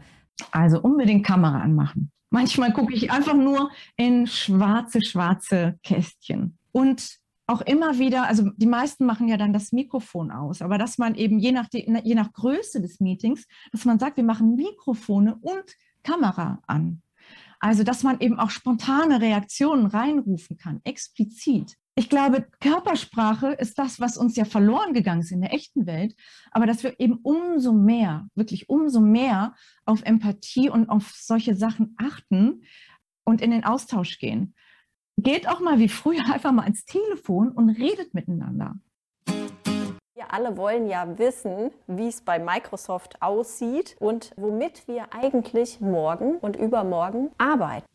Also 0.52 0.80
unbedingt 0.80 1.26
Kamera 1.26 1.60
anmachen. 1.60 2.10
Manchmal 2.30 2.72
gucke 2.72 2.94
ich 2.94 3.10
einfach 3.10 3.34
nur 3.34 3.70
in 3.96 4.26
schwarze, 4.26 5.02
schwarze 5.02 5.78
Kästchen. 5.82 6.56
Und 6.72 7.18
auch 7.46 7.60
immer 7.60 7.98
wieder, 7.98 8.26
also 8.26 8.48
die 8.56 8.66
meisten 8.66 9.04
machen 9.04 9.28
ja 9.28 9.36
dann 9.36 9.52
das 9.52 9.72
Mikrofon 9.72 10.30
aus, 10.30 10.62
aber 10.62 10.78
dass 10.78 10.96
man 10.96 11.14
eben 11.14 11.38
je 11.38 11.52
nach, 11.52 11.66
je 11.70 12.14
nach 12.14 12.32
Größe 12.32 12.80
des 12.80 13.00
Meetings, 13.00 13.46
dass 13.70 13.84
man 13.84 13.98
sagt, 13.98 14.16
wir 14.16 14.24
machen 14.24 14.54
Mikrofone 14.54 15.36
und 15.42 15.64
Kamera 16.02 16.62
an. 16.66 17.02
Also, 17.60 17.84
dass 17.84 18.02
man 18.02 18.18
eben 18.18 18.40
auch 18.40 18.50
spontane 18.50 19.20
Reaktionen 19.20 19.86
reinrufen 19.86 20.56
kann, 20.56 20.80
explizit. 20.82 21.76
Ich 21.94 22.08
glaube, 22.08 22.46
Körpersprache 22.60 23.52
ist 23.52 23.78
das, 23.78 24.00
was 24.00 24.16
uns 24.16 24.34
ja 24.36 24.46
verloren 24.46 24.94
gegangen 24.94 25.20
ist 25.20 25.30
in 25.30 25.42
der 25.42 25.52
echten 25.52 25.86
Welt, 25.86 26.16
aber 26.50 26.66
dass 26.66 26.82
wir 26.82 26.98
eben 26.98 27.18
umso 27.22 27.72
mehr, 27.72 28.28
wirklich 28.34 28.70
umso 28.70 29.00
mehr 29.00 29.54
auf 29.84 30.02
Empathie 30.02 30.70
und 30.70 30.88
auf 30.88 31.12
solche 31.14 31.54
Sachen 31.54 31.94
achten 31.98 32.62
und 33.24 33.42
in 33.42 33.50
den 33.50 33.64
Austausch 33.64 34.18
gehen 34.18 34.54
geht 35.18 35.48
auch 35.48 35.60
mal 35.60 35.78
wie 35.78 35.88
früher 35.88 36.24
einfach 36.32 36.52
mal 36.52 36.66
ins 36.66 36.84
Telefon 36.84 37.50
und 37.50 37.70
redet 37.70 38.14
miteinander. 38.14 38.74
Wir 40.14 40.32
alle 40.32 40.56
wollen 40.56 40.88
ja 40.88 41.18
wissen, 41.18 41.70
wie 41.86 42.08
es 42.08 42.20
bei 42.20 42.38
Microsoft 42.38 43.20
aussieht 43.20 43.96
und 43.98 44.32
womit 44.36 44.86
wir 44.86 45.12
eigentlich 45.12 45.80
morgen 45.80 46.36
und 46.36 46.56
übermorgen 46.56 47.30
arbeiten. 47.38 47.86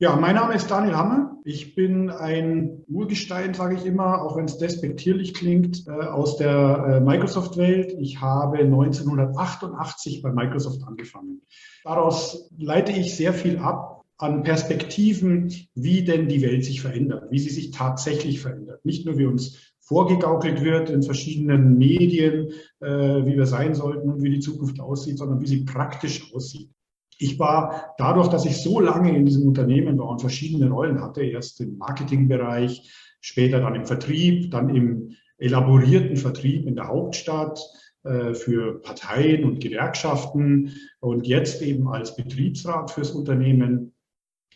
Ja, 0.00 0.16
mein 0.16 0.34
Name 0.34 0.54
ist 0.54 0.70
Daniel 0.70 0.96
Hammer. 0.96 1.36
Ich 1.44 1.74
bin 1.74 2.10
ein 2.10 2.84
Urgestein, 2.88 3.54
sage 3.54 3.76
ich 3.76 3.86
immer, 3.86 4.22
auch 4.22 4.36
wenn 4.36 4.46
es 4.46 4.58
despektierlich 4.58 5.34
klingt, 5.34 5.86
äh, 5.86 5.90
aus 5.90 6.36
der 6.36 6.86
äh, 6.86 7.00
Microsoft-Welt. 7.00 7.94
Ich 7.98 8.20
habe 8.20 8.58
1988 8.58 10.22
bei 10.22 10.32
Microsoft 10.32 10.82
angefangen. 10.86 11.42
Daraus 11.84 12.50
leite 12.56 12.92
ich 12.92 13.16
sehr 13.16 13.32
viel 13.32 13.58
ab, 13.58 14.04
an 14.18 14.44
Perspektiven, 14.44 15.52
wie 15.74 16.04
denn 16.04 16.28
die 16.28 16.42
Welt 16.42 16.64
sich 16.64 16.80
verändert, 16.80 17.30
wie 17.30 17.40
sie 17.40 17.50
sich 17.50 17.72
tatsächlich 17.72 18.40
verändert. 18.40 18.84
Nicht 18.84 19.04
nur 19.04 19.18
wie 19.18 19.26
uns 19.26 19.72
vorgegaukelt 19.80 20.62
wird 20.62 20.90
in 20.90 21.02
verschiedenen 21.02 21.76
Medien, 21.76 22.52
äh, 22.80 23.26
wie 23.26 23.36
wir 23.36 23.46
sein 23.46 23.74
sollten 23.74 24.10
und 24.10 24.22
wie 24.22 24.30
die 24.30 24.40
Zukunft 24.40 24.80
aussieht, 24.80 25.18
sondern 25.18 25.40
wie 25.40 25.48
sie 25.48 25.64
praktisch 25.64 26.32
aussieht. 26.32 26.70
Ich 27.18 27.38
war 27.38 27.94
dadurch, 27.98 28.28
dass 28.28 28.46
ich 28.46 28.56
so 28.56 28.80
lange 28.80 29.14
in 29.16 29.24
diesem 29.24 29.46
Unternehmen 29.46 29.98
war 29.98 30.08
und 30.08 30.20
verschiedene 30.20 30.70
Rollen 30.70 31.00
hatte, 31.00 31.22
erst 31.22 31.60
im 31.60 31.78
Marketingbereich, 31.78 32.90
später 33.20 33.60
dann 33.60 33.74
im 33.74 33.86
Vertrieb, 33.86 34.50
dann 34.50 34.74
im 34.74 35.12
elaborierten 35.38 36.16
Vertrieb 36.16 36.66
in 36.66 36.74
der 36.74 36.88
Hauptstadt, 36.88 37.60
äh, 38.04 38.34
für 38.34 38.80
Parteien 38.82 39.44
und 39.44 39.60
Gewerkschaften 39.60 40.74
und 41.00 41.26
jetzt 41.26 41.62
eben 41.62 41.88
als 41.88 42.16
Betriebsrat 42.16 42.90
fürs 42.90 43.12
Unternehmen 43.12 43.92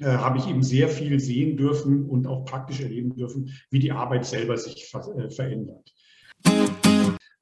äh, 0.00 0.06
habe 0.06 0.38
ich 0.38 0.48
eben 0.48 0.62
sehr 0.62 0.88
viel 0.88 1.20
sehen 1.20 1.56
dürfen 1.56 2.04
und 2.06 2.26
auch 2.26 2.44
praktisch 2.44 2.80
erleben 2.80 3.14
dürfen, 3.14 3.52
wie 3.70 3.78
die 3.78 3.92
Arbeit 3.92 4.26
selber 4.26 4.56
sich 4.56 4.92
äh, 4.92 5.30
verändert. 5.30 5.94
Äh, 6.44 6.66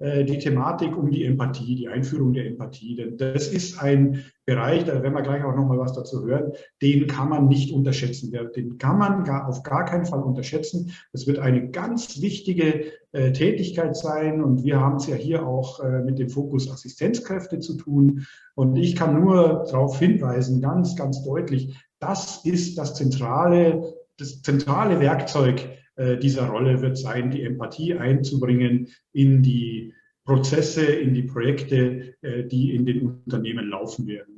die 0.01 0.39
Thematik 0.39 0.97
um 0.97 1.11
die 1.11 1.25
Empathie, 1.25 1.77
die 1.77 1.89
Einführung 1.89 2.33
der 2.33 2.47
Empathie, 2.47 2.97
denn 2.97 3.17
das 3.17 3.47
ist 3.47 3.81
ein 3.81 4.25
Bereich, 4.47 4.85
da 4.85 5.03
werden 5.03 5.15
wir 5.15 5.23
gleich 5.23 5.43
auch 5.43 5.57
noch 5.57 5.67
mal 5.67 5.79
was 5.79 5.95
dazu 5.95 6.23
hören, 6.27 6.53
den 6.83 7.07
kann 7.07 7.31
man 7.31 7.49
nicht 7.49 7.73
unterschätzen. 7.73 8.31
Den 8.55 8.77
kann 8.77 8.99
man 8.99 9.25
gar, 9.25 9.49
auf 9.49 9.63
gar 9.63 9.87
keinen 9.87 10.05
Fall 10.05 10.23
unterschätzen. 10.23 10.93
Das 11.13 11.27
wird 11.27 11.39
eine 11.39 11.71
ganz 11.71 12.21
wichtige 12.21 12.93
äh, 13.13 13.33
Tätigkeit 13.33 13.97
sein 13.97 14.43
und 14.43 14.63
wir 14.63 14.81
haben 14.81 14.97
es 14.97 15.07
ja 15.07 15.17
hier 15.17 15.47
auch 15.47 15.81
äh, 15.81 16.03
mit 16.03 16.19
dem 16.19 16.29
Fokus 16.29 16.71
Assistenzkräfte 16.71 17.59
zu 17.59 17.79
tun. 17.79 18.27
Und 18.55 18.77
ich 18.77 18.97
kann 18.97 19.19
nur 19.19 19.65
darauf 19.71 19.99
hinweisen, 19.99 20.61
ganz, 20.61 20.95
ganz 20.95 21.23
deutlich, 21.25 21.79
das 21.99 22.45
ist 22.45 22.77
das 22.77 22.95
zentrale, 22.95 23.95
das 24.19 24.43
zentrale 24.43 25.01
Werkzeug 25.01 25.71
äh, 25.97 26.17
dieser 26.17 26.47
Rolle 26.47 26.83
wird 26.83 26.99
sein, 26.99 27.31
die 27.31 27.43
Empathie 27.43 27.95
einzubringen 27.95 28.89
in 29.13 29.43
die 29.43 29.95
Prozesse, 30.25 30.85
in 30.85 31.15
die 31.15 31.23
Projekte, 31.23 32.15
äh, 32.23 32.45
die 32.45 32.75
in 32.75 32.87
den 32.87 33.07
Unternehmen 33.07 33.69
laufen 33.69 34.07
werden. 34.07 34.37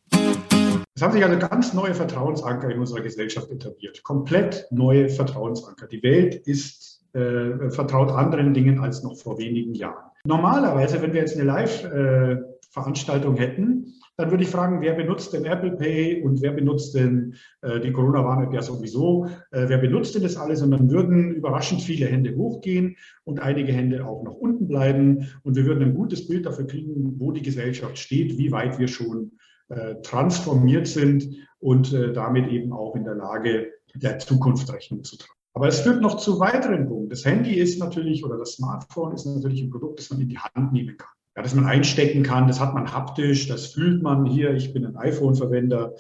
Es 0.95 1.03
haben 1.03 1.13
sich 1.13 1.25
also 1.25 1.39
ganz 1.39 1.75
neue 1.75 1.95
Vertrauensanker 1.95 2.71
in 2.71 2.79
unserer 2.79 3.03
Gesellschaft 3.03 3.51
etabliert. 3.51 4.03
Komplett 4.03 4.67
neue 4.71 5.09
Vertrauensanker. 5.09 5.87
Die 5.87 6.03
Welt 6.03 6.35
ist 6.35 7.05
äh, 7.13 7.71
vertraut 7.71 8.11
anderen 8.11 8.55
Dingen 8.55 8.81
als 8.81 9.03
noch 9.03 9.17
vor 9.17 9.39
wenigen 9.39 9.75
Jahren. 9.75 10.11
Normalerweise, 10.25 11.01
wenn 11.03 11.13
wir 11.13 11.21
jetzt 11.21 11.37
eine 11.37 11.45
Live-Veranstaltung 11.45 13.37
hätten, 13.37 13.95
dann 14.17 14.31
würde 14.31 14.45
ich 14.45 14.51
fragen, 14.51 14.81
wer 14.81 14.95
benutzt 14.95 15.35
denn 15.35 15.45
Apple 15.45 15.73
Pay 15.73 16.23
und 16.23 16.41
wer 16.41 16.53
benutzt 16.53 16.95
denn 16.95 17.35
äh, 17.61 17.81
die 17.81 17.93
Corona-Warn-App 17.93 18.53
ja 18.53 18.63
sowieso? 18.63 19.27
Äh, 19.51 19.69
wer 19.69 19.79
benutzt 19.79 20.15
denn 20.15 20.23
das 20.23 20.37
alles? 20.37 20.63
Und 20.63 20.71
dann 20.71 20.91
würden 20.91 21.35
überraschend 21.35 21.83
viele 21.83 22.07
Hände 22.07 22.35
hochgehen 22.35 22.97
und 23.25 23.41
einige 23.41 23.73
Hände 23.73 24.07
auch 24.07 24.23
noch 24.23 24.35
unten 24.35 24.69
bleiben. 24.69 25.29
Und 25.43 25.57
wir 25.57 25.67
würden 25.67 25.85
ein 25.85 25.95
gutes 25.95 26.27
Bild 26.27 26.47
dafür 26.47 26.67
kriegen, 26.67 27.15
wo 27.19 27.31
die 27.31 27.43
Gesellschaft 27.43 27.99
steht, 27.99 28.39
wie 28.39 28.51
weit 28.53 28.79
wir 28.79 28.89
schon 28.89 29.33
äh, 29.69 29.97
transformiert 30.03 30.87
sind 30.87 31.27
und 31.59 31.93
äh, 31.93 32.13
damit 32.15 32.51
eben 32.51 32.73
auch 32.73 32.97
in 32.97 33.05
der 33.05 33.17
Lage, 33.17 33.73
der 33.95 34.19
Zukunft 34.19 34.73
Rechnung 34.73 35.05
zu 35.05 35.19
tragen. 35.19 35.33
Aber 35.53 35.69
es 35.69 35.81
führt 35.81 36.01
noch 36.01 36.17
zu 36.17 36.41
weiteren 36.41 36.87
Punkten. 36.87 37.11
Das 37.11 37.25
Handy 37.25 37.55
ist 37.55 37.79
natürlich 37.81 38.25
oder 38.25 38.39
das 38.39 38.53
Smartphone 38.53 39.15
ist 39.15 39.27
natürlich 39.27 39.63
ein 39.63 39.71
Produkt, 39.71 39.99
das 39.99 40.11
man 40.11 40.21
in 40.21 40.29
die 40.29 40.39
Hand 40.39 40.73
nehmen 40.73 40.97
kann 40.97 41.16
ja, 41.37 41.43
das 41.43 41.55
man 41.55 41.67
einstecken 41.67 42.23
kann, 42.23 42.49
das 42.49 42.61
hat 42.61 42.75
man 42.75 42.93
haptisch, 42.93 43.47
das 43.47 43.67
fühlt 43.67 44.03
man 44.03 44.25
hier, 44.25 44.55
ich 44.55 44.73
bin 44.73 44.87
ein 44.87 44.97
iPhone-Verwender. 44.97 45.95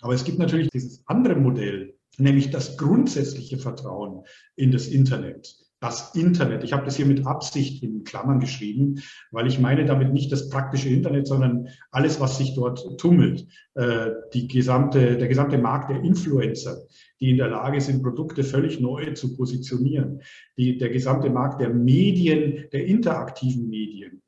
Aber 0.00 0.14
es 0.14 0.24
gibt 0.24 0.38
natürlich 0.38 0.68
dieses 0.70 1.02
andere 1.06 1.36
Modell, 1.36 1.94
nämlich 2.18 2.50
das 2.50 2.76
grundsätzliche 2.76 3.58
Vertrauen 3.58 4.24
in 4.56 4.72
das 4.72 4.88
Internet. 4.88 5.54
Das 5.82 6.14
Internet. 6.14 6.62
Ich 6.62 6.74
habe 6.74 6.84
das 6.84 6.96
hier 6.96 7.06
mit 7.06 7.24
Absicht 7.24 7.82
in 7.82 8.04
Klammern 8.04 8.40
geschrieben, 8.40 9.00
weil 9.30 9.46
ich 9.46 9.58
meine 9.58 9.86
damit 9.86 10.12
nicht 10.12 10.30
das 10.30 10.50
praktische 10.50 10.90
Internet, 10.90 11.26
sondern 11.26 11.68
alles, 11.90 12.20
was 12.20 12.36
sich 12.36 12.54
dort 12.54 12.98
tummelt. 12.98 13.46
Äh, 13.74 14.10
die 14.34 14.46
gesamte, 14.46 15.16
der 15.16 15.28
gesamte 15.28 15.56
Markt 15.56 15.90
der 15.90 16.02
Influencer, 16.02 16.82
die 17.18 17.30
in 17.30 17.38
der 17.38 17.48
Lage 17.48 17.80
sind, 17.80 18.02
Produkte 18.02 18.44
völlig 18.44 18.78
neu 18.78 19.14
zu 19.14 19.34
positionieren. 19.36 20.20
Die, 20.58 20.76
der 20.76 20.90
gesamte 20.90 21.30
Markt 21.30 21.62
der 21.62 21.70
Medien, 21.70 22.66
der 22.72 22.84
interaktiven 22.84 23.70
Medien 23.70 24.20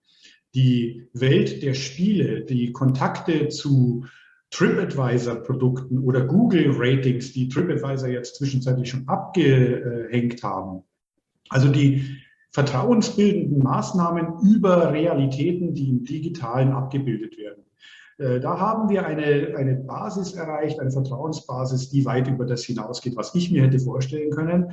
die 0.54 1.08
Welt 1.12 1.62
der 1.62 1.74
Spiele, 1.74 2.44
die 2.44 2.72
Kontakte 2.72 3.48
zu 3.48 4.04
TripAdvisor-Produkten 4.50 5.98
oder 5.98 6.26
Google-Ratings, 6.26 7.32
die 7.32 7.48
TripAdvisor 7.48 8.08
jetzt 8.08 8.36
zwischenzeitlich 8.36 8.90
schon 8.90 9.08
abgehängt 9.08 10.42
haben. 10.42 10.82
Also 11.48 11.68
die 11.68 12.18
vertrauensbildenden 12.50 13.62
Maßnahmen 13.62 14.40
über 14.42 14.92
Realitäten, 14.92 15.74
die 15.74 15.88
im 15.88 16.04
digitalen 16.04 16.72
abgebildet 16.72 17.38
werden. 17.38 17.64
Äh, 18.18 18.40
da 18.40 18.58
haben 18.58 18.90
wir 18.90 19.06
eine, 19.06 19.56
eine 19.56 19.74
Basis 19.76 20.34
erreicht, 20.34 20.78
eine 20.78 20.90
Vertrauensbasis, 20.90 21.88
die 21.88 22.04
weit 22.04 22.28
über 22.28 22.44
das 22.44 22.64
hinausgeht, 22.64 23.16
was 23.16 23.34
ich 23.34 23.50
mir 23.50 23.62
hätte 23.62 23.78
vorstellen 23.78 24.30
können. 24.30 24.72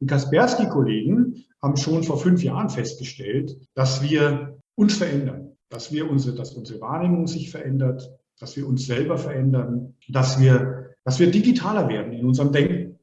Die 0.00 0.06
Kaspersky-Kollegen 0.06 1.45
haben 1.62 1.76
schon 1.76 2.02
vor 2.02 2.18
fünf 2.18 2.42
Jahren 2.42 2.68
festgestellt, 2.68 3.56
dass 3.74 4.02
wir 4.02 4.58
uns 4.74 4.96
verändern, 4.96 5.56
dass 5.68 5.92
wir 5.92 6.10
unsere, 6.10 6.36
dass 6.36 6.52
unsere 6.52 6.80
Wahrnehmung 6.80 7.26
sich 7.26 7.50
verändert, 7.50 8.10
dass 8.38 8.56
wir 8.56 8.66
uns 8.66 8.86
selber 8.86 9.18
verändern, 9.18 9.94
dass 10.08 10.40
wir, 10.40 10.94
dass 11.04 11.18
wir 11.18 11.30
digitaler 11.30 11.88
werden 11.88 12.12
in 12.12 12.26
unserem 12.26 12.52
Denken 12.52 12.98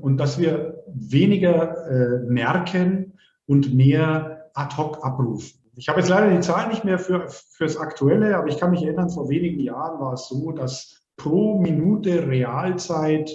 und 0.00 0.16
dass 0.16 0.38
wir 0.38 0.82
weniger 0.86 1.86
äh, 1.86 2.18
merken 2.30 3.18
und 3.46 3.74
mehr 3.74 4.50
ad 4.54 4.76
hoc 4.76 5.04
abrufen. 5.04 5.60
Ich 5.76 5.88
habe 5.88 6.00
jetzt 6.00 6.08
leider 6.08 6.30
die 6.30 6.40
Zahlen 6.40 6.70
nicht 6.70 6.84
mehr 6.84 6.98
für, 6.98 7.28
fürs 7.28 7.76
Aktuelle, 7.76 8.36
aber 8.36 8.48
ich 8.48 8.58
kann 8.58 8.70
mich 8.70 8.82
erinnern, 8.82 9.10
vor 9.10 9.28
wenigen 9.28 9.60
Jahren 9.60 10.00
war 10.00 10.14
es 10.14 10.28
so, 10.28 10.52
dass 10.52 11.02
pro 11.16 11.60
Minute 11.60 12.26
Realzeit 12.28 13.30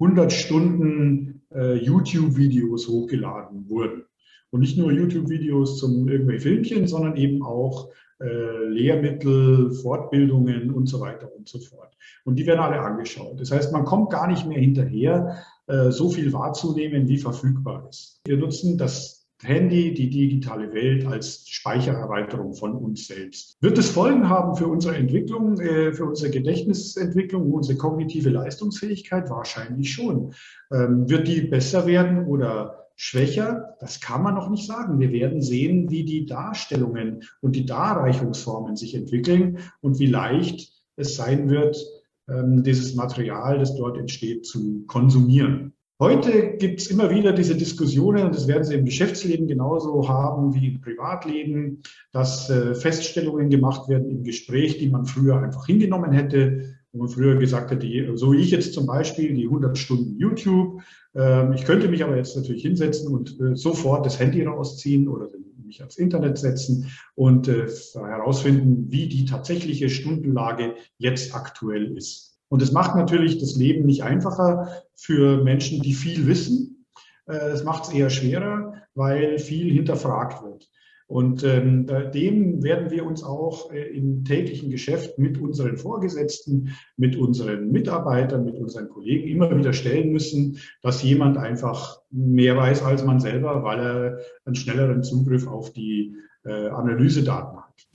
100 0.00 0.32
Stunden 0.32 1.29
äh, 1.54 1.74
YouTube-Videos 1.74 2.88
hochgeladen 2.88 3.68
wurden. 3.68 4.04
Und 4.50 4.60
nicht 4.60 4.76
nur 4.76 4.92
YouTube-Videos 4.92 5.78
zum 5.78 6.08
irgendwelchen 6.08 6.42
Filmchen, 6.42 6.86
sondern 6.88 7.16
eben 7.16 7.42
auch 7.42 7.88
äh, 8.20 8.64
Lehrmittel, 8.66 9.70
Fortbildungen 9.72 10.70
und 10.70 10.86
so 10.86 11.00
weiter 11.00 11.30
und 11.36 11.48
so 11.48 11.58
fort. 11.58 11.96
Und 12.24 12.36
die 12.36 12.46
werden 12.46 12.60
alle 12.60 12.80
angeschaut. 12.80 13.40
Das 13.40 13.50
heißt, 13.50 13.72
man 13.72 13.84
kommt 13.84 14.10
gar 14.10 14.26
nicht 14.26 14.46
mehr 14.46 14.58
hinterher, 14.58 15.36
äh, 15.68 15.90
so 15.90 16.10
viel 16.10 16.32
wahrzunehmen, 16.32 17.08
wie 17.08 17.18
verfügbar 17.18 17.86
ist. 17.88 18.20
Wir 18.26 18.36
nutzen 18.36 18.76
das 18.76 19.19
Handy, 19.42 19.94
die 19.94 20.10
digitale 20.10 20.72
Welt 20.74 21.06
als 21.06 21.48
Speichererweiterung 21.48 22.54
von 22.54 22.74
uns 22.74 23.06
selbst. 23.06 23.56
Wird 23.60 23.78
es 23.78 23.90
Folgen 23.90 24.28
haben 24.28 24.56
für 24.56 24.66
unsere 24.68 24.96
Entwicklung, 24.96 25.58
äh, 25.60 25.92
für 25.92 26.04
unsere 26.04 26.30
Gedächtnisentwicklung, 26.30 27.52
unsere 27.52 27.78
kognitive 27.78 28.30
Leistungsfähigkeit? 28.30 29.30
Wahrscheinlich 29.30 29.92
schon. 29.92 30.34
Ähm, 30.72 31.08
wird 31.08 31.26
die 31.26 31.42
besser 31.42 31.86
werden 31.86 32.26
oder 32.26 32.88
schwächer? 32.96 33.76
Das 33.80 34.00
kann 34.00 34.22
man 34.22 34.34
noch 34.34 34.50
nicht 34.50 34.66
sagen. 34.66 35.00
Wir 35.00 35.10
werden 35.10 35.40
sehen, 35.40 35.90
wie 35.90 36.04
die 36.04 36.26
Darstellungen 36.26 37.22
und 37.40 37.56
die 37.56 37.64
Darreichungsformen 37.64 38.76
sich 38.76 38.94
entwickeln 38.94 39.58
und 39.80 39.98
wie 39.98 40.06
leicht 40.06 40.70
es 40.96 41.16
sein 41.16 41.48
wird, 41.48 41.82
ähm, 42.28 42.62
dieses 42.62 42.94
Material, 42.94 43.58
das 43.58 43.74
dort 43.74 43.96
entsteht, 43.96 44.44
zu 44.44 44.84
konsumieren. 44.86 45.72
Heute 46.00 46.56
gibt 46.56 46.80
es 46.80 46.86
immer 46.86 47.10
wieder 47.10 47.34
diese 47.34 47.54
Diskussionen, 47.54 48.24
und 48.24 48.34
das 48.34 48.48
werden 48.48 48.64
Sie 48.64 48.74
im 48.74 48.86
Geschäftsleben 48.86 49.46
genauso 49.46 50.08
haben 50.08 50.54
wie 50.54 50.68
im 50.68 50.80
Privatleben, 50.80 51.82
dass 52.10 52.48
äh, 52.48 52.74
Feststellungen 52.74 53.50
gemacht 53.50 53.86
werden 53.86 54.08
im 54.08 54.24
Gespräch, 54.24 54.78
die 54.78 54.88
man 54.88 55.04
früher 55.04 55.42
einfach 55.42 55.66
hingenommen 55.66 56.12
hätte, 56.12 56.74
wo 56.92 57.00
man 57.00 57.08
früher 57.10 57.36
gesagt 57.36 57.70
hätte, 57.70 58.16
so 58.16 58.32
wie 58.32 58.38
ich 58.38 58.50
jetzt 58.50 58.72
zum 58.72 58.86
Beispiel, 58.86 59.34
die 59.34 59.44
100 59.44 59.76
Stunden 59.76 60.18
YouTube. 60.18 60.80
Ähm, 61.14 61.52
ich 61.52 61.66
könnte 61.66 61.88
mich 61.88 62.02
aber 62.02 62.16
jetzt 62.16 62.34
natürlich 62.34 62.62
hinsetzen 62.62 63.12
und 63.12 63.38
äh, 63.38 63.54
sofort 63.54 64.06
das 64.06 64.18
Handy 64.18 64.42
rausziehen 64.42 65.06
oder 65.06 65.28
mich 65.66 65.80
ans 65.80 65.98
Internet 65.98 66.38
setzen 66.38 66.90
und 67.14 67.46
äh, 67.46 67.68
herausfinden, 67.94 68.86
wie 68.88 69.06
die 69.06 69.26
tatsächliche 69.26 69.90
Stundenlage 69.90 70.76
jetzt 70.96 71.34
aktuell 71.34 71.94
ist. 71.94 72.29
Und 72.50 72.62
es 72.62 72.72
macht 72.72 72.96
natürlich 72.96 73.38
das 73.38 73.56
Leben 73.56 73.86
nicht 73.86 74.02
einfacher 74.02 74.82
für 74.96 75.42
Menschen, 75.42 75.80
die 75.80 75.94
viel 75.94 76.26
wissen. 76.26 76.84
Äh, 77.26 77.50
es 77.52 77.64
macht 77.64 77.84
es 77.84 77.92
eher 77.92 78.10
schwerer, 78.10 78.74
weil 78.94 79.38
viel 79.38 79.72
hinterfragt 79.72 80.42
wird. 80.42 80.68
Und 81.06 81.42
ähm, 81.42 81.86
dem 82.14 82.62
werden 82.62 82.90
wir 82.90 83.04
uns 83.04 83.24
auch 83.24 83.72
äh, 83.72 83.82
im 83.96 84.24
täglichen 84.24 84.70
Geschäft 84.70 85.18
mit 85.18 85.40
unseren 85.40 85.76
Vorgesetzten, 85.76 86.76
mit 86.96 87.16
unseren 87.16 87.70
Mitarbeitern, 87.70 88.44
mit 88.44 88.56
unseren 88.56 88.88
Kollegen 88.88 89.28
immer 89.28 89.56
wieder 89.56 89.72
stellen 89.72 90.12
müssen, 90.12 90.58
dass 90.82 91.02
jemand 91.02 91.36
einfach 91.36 92.00
mehr 92.10 92.56
weiß 92.56 92.82
als 92.82 93.04
man 93.04 93.18
selber, 93.18 93.64
weil 93.64 93.80
er 93.80 94.18
einen 94.44 94.54
schnelleren 94.54 95.02
Zugriff 95.02 95.48
auf 95.48 95.72
die 95.72 96.14
äh, 96.44 96.68
Analysedaten 96.68 97.58
hat. 97.58 97.88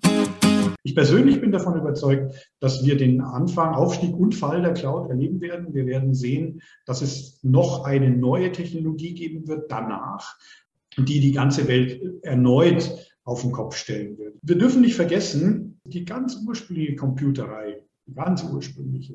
Ich 0.84 0.94
persönlich 0.94 1.42
bin 1.42 1.52
davon 1.52 1.80
überzeugt, 1.80 2.54
dass 2.60 2.86
wir 2.86 2.96
den 2.96 3.20
Anfang, 3.20 3.74
Aufstieg 3.74 4.16
und 4.16 4.36
Fall 4.36 4.62
der 4.62 4.74
Cloud 4.74 5.10
erleben 5.10 5.42
werden. 5.42 5.74
Wir 5.74 5.88
werden 5.88 6.14
sehen, 6.14 6.62
dass 6.86 7.02
es 7.02 7.40
noch 7.44 7.86
eine 7.86 8.12
neue 8.12 8.52
Technologie 8.52 9.16
geben 9.16 9.48
wird 9.48 9.72
danach, 9.72 10.38
die 10.98 11.20
die 11.20 11.32
ganze 11.32 11.68
Welt 11.68 12.24
erneut 12.24 13.14
auf 13.24 13.42
den 13.42 13.52
Kopf 13.52 13.76
stellen 13.76 14.18
wird. 14.18 14.36
Wir 14.44 14.58
dürfen 14.58 14.82
nicht 14.82 14.96
vergessen, 14.96 15.80
die 15.86 16.06
ganz 16.06 16.40
ursprüngliche 16.46 16.96
Computerei, 16.96 17.82
ganz 18.14 18.44
ursprünglich, 18.44 19.12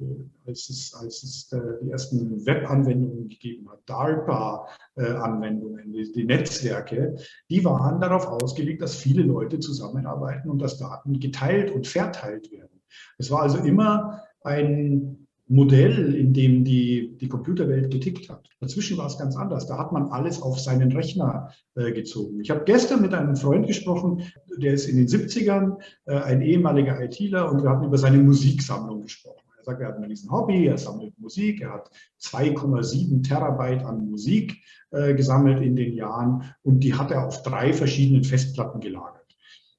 als 0.46 0.68
es, 0.68 0.94
als 0.94 1.22
es 1.22 1.52
äh, 1.52 1.60
die 1.82 1.90
ersten 1.90 2.44
Web-Anwendungen 2.44 3.28
gegeben 3.28 3.70
hat, 3.70 3.78
DARPA-Anwendungen, 3.86 5.92
die, 5.92 6.10
die, 6.12 6.24
Netzwerke, 6.24 7.16
die 7.48 7.64
waren 7.64 8.00
darauf 8.00 8.26
ausgelegt, 8.26 8.82
dass 8.82 8.96
viele 8.96 9.22
Leute 9.22 9.60
zusammenarbeiten 9.60 10.50
und 10.50 10.60
dass 10.60 10.78
Daten 10.78 11.20
geteilt 11.20 11.70
und 11.70 11.86
verteilt 11.86 12.50
werden. 12.50 12.80
Es 13.18 13.30
war 13.30 13.42
also 13.42 13.58
immer 13.58 14.24
ein 14.42 15.19
Modell, 15.50 16.14
in 16.14 16.32
dem 16.32 16.64
die, 16.64 17.16
die 17.20 17.28
Computerwelt 17.28 17.90
getickt 17.90 18.30
hat. 18.30 18.48
Dazwischen 18.60 18.96
war 18.98 19.06
es 19.06 19.18
ganz 19.18 19.36
anders. 19.36 19.66
Da 19.66 19.78
hat 19.78 19.90
man 19.90 20.12
alles 20.12 20.40
auf 20.40 20.60
seinen 20.60 20.92
Rechner 20.92 21.50
äh, 21.74 21.90
gezogen. 21.90 22.40
Ich 22.40 22.50
habe 22.50 22.62
gestern 22.64 23.02
mit 23.02 23.12
einem 23.12 23.34
Freund 23.34 23.66
gesprochen, 23.66 24.22
der 24.58 24.74
ist 24.74 24.86
in 24.86 24.96
den 24.96 25.08
70ern, 25.08 25.78
äh, 26.04 26.14
ein 26.14 26.40
ehemaliger 26.40 27.02
ITler, 27.02 27.50
und 27.50 27.64
wir 27.64 27.70
hatten 27.70 27.84
über 27.84 27.98
seine 27.98 28.18
Musiksammlung 28.18 29.02
gesprochen. 29.02 29.44
Er 29.58 29.64
sagt, 29.64 29.80
er 29.82 29.88
hat 29.88 29.96
ein 29.96 30.04
riesen 30.04 30.30
Hobby, 30.30 30.66
er 30.66 30.78
sammelt 30.78 31.18
Musik, 31.18 31.62
er 31.62 31.72
hat 31.72 31.90
2,7 32.22 33.26
Terabyte 33.26 33.84
an 33.84 34.08
Musik 34.08 34.56
äh, 34.92 35.14
gesammelt 35.14 35.62
in 35.62 35.74
den 35.74 35.94
Jahren 35.94 36.44
und 36.62 36.84
die 36.84 36.94
hat 36.94 37.10
er 37.10 37.26
auf 37.26 37.42
drei 37.42 37.72
verschiedenen 37.72 38.22
Festplatten 38.22 38.80
gelagert. 38.80 39.36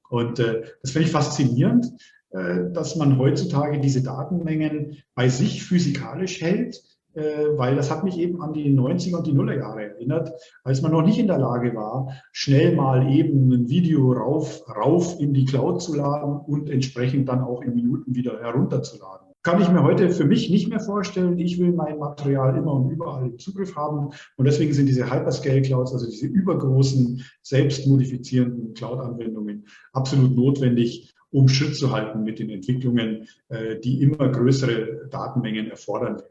Und 0.10 0.40
äh, 0.40 0.64
das 0.82 0.92
finde 0.92 1.08
ich 1.08 1.14
faszinierend, 1.14 1.94
dass 2.32 2.96
man 2.96 3.18
heutzutage 3.18 3.80
diese 3.80 4.04
Datenmengen 4.04 4.98
bei 5.16 5.28
sich 5.28 5.64
physikalisch 5.64 6.42
hält, 6.42 6.82
äh, 7.14 7.58
weil 7.58 7.76
das 7.76 7.92
hat 7.92 8.06
mich 8.06 8.18
eben 8.18 8.42
an 8.42 8.54
die 8.54 8.74
90er 8.74 9.18
und 9.18 9.28
die 9.28 9.34
Nullerjahre 9.34 9.84
erinnert, 9.84 10.32
als 10.64 10.82
man 10.82 10.92
noch 10.92 11.02
nicht 11.02 11.20
in 11.20 11.28
der 11.28 11.40
Lage 11.40 11.76
war, 11.76 12.14
schnell 12.32 12.74
mal 12.76 13.12
eben 13.12 13.52
ein 13.52 13.68
Video 13.68 14.14
rauf, 14.14 14.64
rauf 14.70 15.20
in 15.20 15.34
die 15.34 15.44
Cloud 15.44 15.82
zu 15.82 15.96
laden 15.96 16.40
und 16.40 16.70
entsprechend 16.70 17.28
dann 17.28 17.42
auch 17.42 17.62
in 17.64 17.76
Minuten 17.76 18.16
wieder 18.16 18.40
herunterzuladen. 18.40 19.28
Kann 19.44 19.62
ich 19.62 19.70
mir 19.70 19.84
heute 19.84 20.12
für 20.12 20.24
mich 20.24 20.52
nicht 20.52 20.70
mehr 20.70 20.80
vorstellen. 20.80 21.40
Ich 21.40 21.60
will 21.60 21.74
mein 21.74 21.98
Material 21.98 22.56
immer 22.56 22.76
und 22.76 22.92
überall 22.92 23.26
im 23.26 23.40
Zugriff 23.40 23.76
haben. 23.76 24.12
Und 24.38 24.46
deswegen 24.46 24.72
sind 24.72 24.86
diese 24.86 25.12
Hyperscale 25.12 25.64
Clouds, 25.64 25.94
also 25.94 26.06
diese 26.06 26.28
übergroßen, 26.28 27.26
selbstmodifizierenden 27.42 28.76
Cloud-Anwendungen 28.76 29.66
absolut 29.94 30.36
notwendig, 30.36 31.16
um 31.32 31.48
Schritt 31.48 31.76
zu 31.76 31.92
halten 31.92 32.24
mit 32.24 32.40
den 32.40 32.50
Entwicklungen, 32.50 33.28
äh, 33.50 33.80
die 33.80 34.02
immer 34.02 34.30
größere 34.30 35.08
Datenmengen 35.10 35.70
erfordern. 35.70 36.22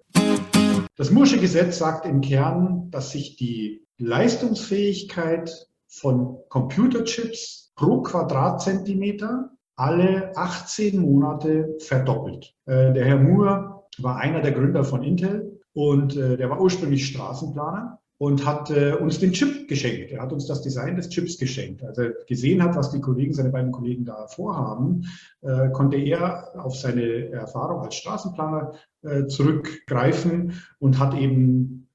Das 0.97 1.11
Mursche 1.11 1.39
Gesetz 1.39 1.79
sagt 1.79 2.07
im 2.07 2.21
Kern, 2.21 2.91
dass 2.91 3.13
sich 3.13 3.37
die 3.37 3.87
Leistungsfähigkeit 3.99 5.69
von 5.89 6.39
Computerchips 6.49 7.73
pro 7.75 8.03
Quadratzentimeter 8.03 9.51
alle 9.77 10.37
18 10.37 11.01
Monate 11.01 11.77
verdoppelt. 11.79 12.55
Äh, 12.67 12.93
der 12.93 13.05
Herr 13.07 13.19
Moore 13.19 13.85
war 13.99 14.19
einer 14.19 14.43
der 14.43 14.53
Gründer 14.53 14.85
von 14.85 15.03
Intel 15.03 15.61
und 15.73 16.17
äh, 16.17 16.37
der 16.37 16.51
war 16.51 16.61
ursprünglich 16.61 17.07
Straßenplaner 17.07 17.99
und 18.21 18.45
hat 18.45 18.71
äh, 18.71 18.93
uns 18.93 19.19
den 19.19 19.33
Chip 19.33 19.67
geschenkt. 19.67 20.13
Er 20.13 20.21
hat 20.21 20.31
uns 20.31 20.45
das 20.45 20.61
Design 20.61 20.95
des 20.95 21.09
Chips 21.09 21.39
geschenkt. 21.39 21.83
Also 21.83 22.03
er 22.03 22.13
gesehen 22.29 22.63
hat, 22.63 22.77
was 22.77 22.91
die 22.91 23.01
Kollegen, 23.01 23.33
seine 23.33 23.49
beiden 23.49 23.73
Kollegen 23.73 24.05
da 24.05 24.27
vorhaben, 24.27 25.07
äh, 25.41 25.71
konnte 25.71 25.97
er 25.97 26.51
auf 26.63 26.77
seine 26.77 27.31
Erfahrung 27.31 27.81
als 27.81 27.95
Straßenplaner 27.95 28.75
äh, 29.01 29.25
zurückgreifen 29.25 30.53
und 30.79 30.99
hat 30.99 31.15
eben 31.15 31.89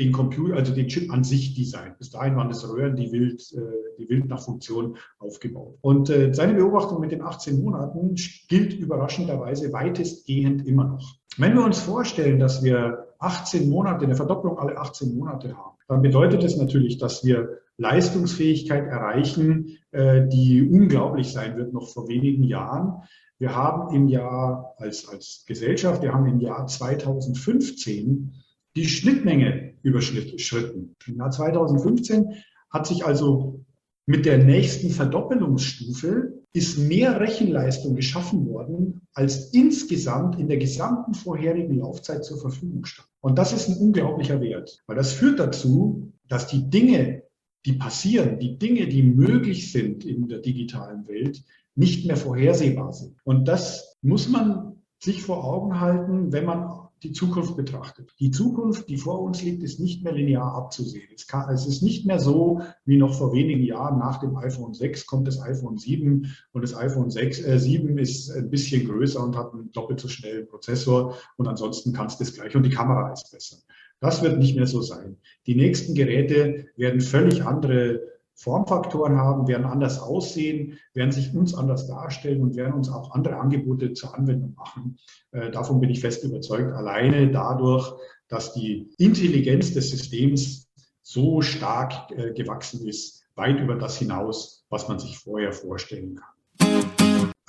den 0.00 0.10
Computer, 0.10 0.56
also 0.56 0.74
den 0.74 0.88
Chip 0.88 1.12
an 1.12 1.22
sich 1.22 1.54
designt. 1.54 1.96
Bis 1.98 2.10
dahin 2.10 2.34
waren 2.34 2.50
es 2.50 2.68
Röhren, 2.68 2.96
die 2.96 3.12
wild, 3.12 3.40
äh, 3.52 3.60
die 4.00 4.08
wild 4.08 4.26
nach 4.26 4.42
Funktion 4.42 4.96
aufgebaut. 5.20 5.78
Und 5.80 6.10
äh, 6.10 6.34
seine 6.34 6.54
Beobachtung 6.54 6.98
mit 6.98 7.12
den 7.12 7.22
18 7.22 7.62
Monaten 7.62 8.16
gilt 8.48 8.74
überraschenderweise 8.74 9.72
weitestgehend 9.72 10.66
immer 10.66 10.88
noch. 10.88 11.14
Wenn 11.36 11.54
wir 11.54 11.64
uns 11.64 11.78
vorstellen, 11.78 12.40
dass 12.40 12.64
wir 12.64 13.07
18 13.18 13.68
Monate, 13.68 14.04
eine 14.04 14.14
Verdopplung 14.14 14.58
alle 14.58 14.78
18 14.78 15.16
Monate 15.16 15.56
haben, 15.56 15.76
dann 15.88 16.02
bedeutet 16.02 16.44
es 16.44 16.56
natürlich, 16.56 16.98
dass 16.98 17.24
wir 17.24 17.60
Leistungsfähigkeit 17.78 18.86
erreichen, 18.86 19.78
äh, 19.92 20.26
die 20.26 20.62
unglaublich 20.62 21.32
sein 21.32 21.56
wird 21.56 21.72
noch 21.72 21.88
vor 21.88 22.08
wenigen 22.08 22.42
Jahren. 22.42 23.02
Wir 23.38 23.54
haben 23.54 23.94
im 23.94 24.08
Jahr 24.08 24.74
als, 24.78 25.08
als 25.08 25.44
Gesellschaft, 25.46 26.02
wir 26.02 26.12
haben 26.12 26.26
im 26.26 26.40
Jahr 26.40 26.66
2015 26.66 28.34
die 28.74 28.88
Schnittmenge 28.88 29.74
überschritten. 29.82 30.96
Im 31.06 31.16
Jahr 31.16 31.30
2015 31.30 32.34
hat 32.70 32.86
sich 32.86 33.06
also 33.06 33.64
mit 34.06 34.26
der 34.26 34.38
nächsten 34.38 34.90
Verdoppelungsstufe 34.90 36.37
ist 36.52 36.78
mehr 36.78 37.20
Rechenleistung 37.20 37.94
geschaffen 37.94 38.46
worden, 38.46 39.02
als 39.12 39.52
insgesamt 39.52 40.38
in 40.38 40.48
der 40.48 40.56
gesamten 40.56 41.14
vorherigen 41.14 41.78
Laufzeit 41.78 42.24
zur 42.24 42.40
Verfügung 42.40 42.84
stand. 42.84 43.08
Und 43.20 43.38
das 43.38 43.52
ist 43.52 43.68
ein 43.68 43.76
unglaublicher 43.76 44.40
Wert, 44.40 44.82
weil 44.86 44.96
das 44.96 45.12
führt 45.12 45.38
dazu, 45.38 46.12
dass 46.28 46.46
die 46.46 46.68
Dinge, 46.70 47.22
die 47.66 47.74
passieren, 47.74 48.38
die 48.38 48.58
Dinge, 48.58 48.86
die 48.88 49.02
möglich 49.02 49.72
sind 49.72 50.04
in 50.04 50.28
der 50.28 50.38
digitalen 50.38 51.06
Welt, 51.06 51.42
nicht 51.74 52.06
mehr 52.06 52.16
vorhersehbar 52.16 52.92
sind. 52.92 53.16
Und 53.24 53.46
das 53.46 53.96
muss 54.02 54.28
man 54.28 54.82
sich 54.98 55.22
vor 55.22 55.44
Augen 55.44 55.80
halten, 55.80 56.32
wenn 56.32 56.44
man 56.44 56.87
die 57.02 57.12
Zukunft 57.12 57.56
betrachtet. 57.56 58.14
Die 58.18 58.30
Zukunft, 58.30 58.88
die 58.88 58.96
vor 58.96 59.20
uns 59.20 59.42
liegt, 59.42 59.62
ist 59.62 59.80
nicht 59.80 60.02
mehr 60.02 60.12
linear 60.12 60.54
abzusehen. 60.54 61.08
Es, 61.14 61.26
kann, 61.26 61.48
es, 61.52 61.66
ist 61.66 61.82
nicht 61.82 62.06
mehr 62.06 62.18
so 62.18 62.62
wie 62.84 62.96
noch 62.96 63.14
vor 63.14 63.32
wenigen 63.32 63.62
Jahren 63.62 63.98
nach 63.98 64.18
dem 64.20 64.36
iPhone 64.36 64.74
6 64.74 65.06
kommt 65.06 65.28
das 65.28 65.40
iPhone 65.40 65.78
7 65.78 66.34
und 66.52 66.62
das 66.62 66.76
iPhone 66.76 67.10
6, 67.10 67.44
äh, 67.44 67.58
7 67.58 67.98
ist 67.98 68.30
ein 68.30 68.50
bisschen 68.50 68.86
größer 68.88 69.22
und 69.22 69.36
hat 69.36 69.52
einen 69.52 69.70
doppelt 69.72 70.00
so 70.00 70.08
schnellen 70.08 70.48
Prozessor 70.48 71.16
und 71.36 71.46
ansonsten 71.46 71.92
kannst 71.92 72.18
du 72.18 72.24
das 72.24 72.34
gleich 72.34 72.54
und 72.56 72.64
die 72.64 72.70
Kamera 72.70 73.12
ist 73.12 73.30
besser. 73.30 73.58
Das 74.00 74.22
wird 74.22 74.38
nicht 74.38 74.56
mehr 74.56 74.66
so 74.66 74.80
sein. 74.80 75.16
Die 75.46 75.56
nächsten 75.56 75.94
Geräte 75.94 76.66
werden 76.76 77.00
völlig 77.00 77.44
andere 77.44 78.00
Formfaktoren 78.38 79.16
haben, 79.16 79.48
werden 79.48 79.66
anders 79.66 79.98
aussehen, 79.98 80.78
werden 80.94 81.10
sich 81.10 81.34
uns 81.34 81.54
anders 81.54 81.88
darstellen 81.88 82.40
und 82.40 82.54
werden 82.54 82.74
uns 82.74 82.88
auch 82.88 83.10
andere 83.10 83.36
Angebote 83.36 83.94
zur 83.94 84.16
Anwendung 84.16 84.54
machen. 84.54 84.96
Äh, 85.32 85.50
davon 85.50 85.80
bin 85.80 85.90
ich 85.90 86.00
fest 86.00 86.22
überzeugt, 86.22 86.72
alleine 86.72 87.32
dadurch, 87.32 87.92
dass 88.28 88.54
die 88.54 88.90
Intelligenz 88.96 89.74
des 89.74 89.90
Systems 89.90 90.70
so 91.02 91.42
stark 91.42 92.12
äh, 92.12 92.32
gewachsen 92.32 92.86
ist, 92.86 93.24
weit 93.34 93.58
über 93.58 93.74
das 93.74 93.98
hinaus, 93.98 94.64
was 94.68 94.86
man 94.86 95.00
sich 95.00 95.18
vorher 95.18 95.52
vorstellen 95.52 96.14
kann. 96.14 96.37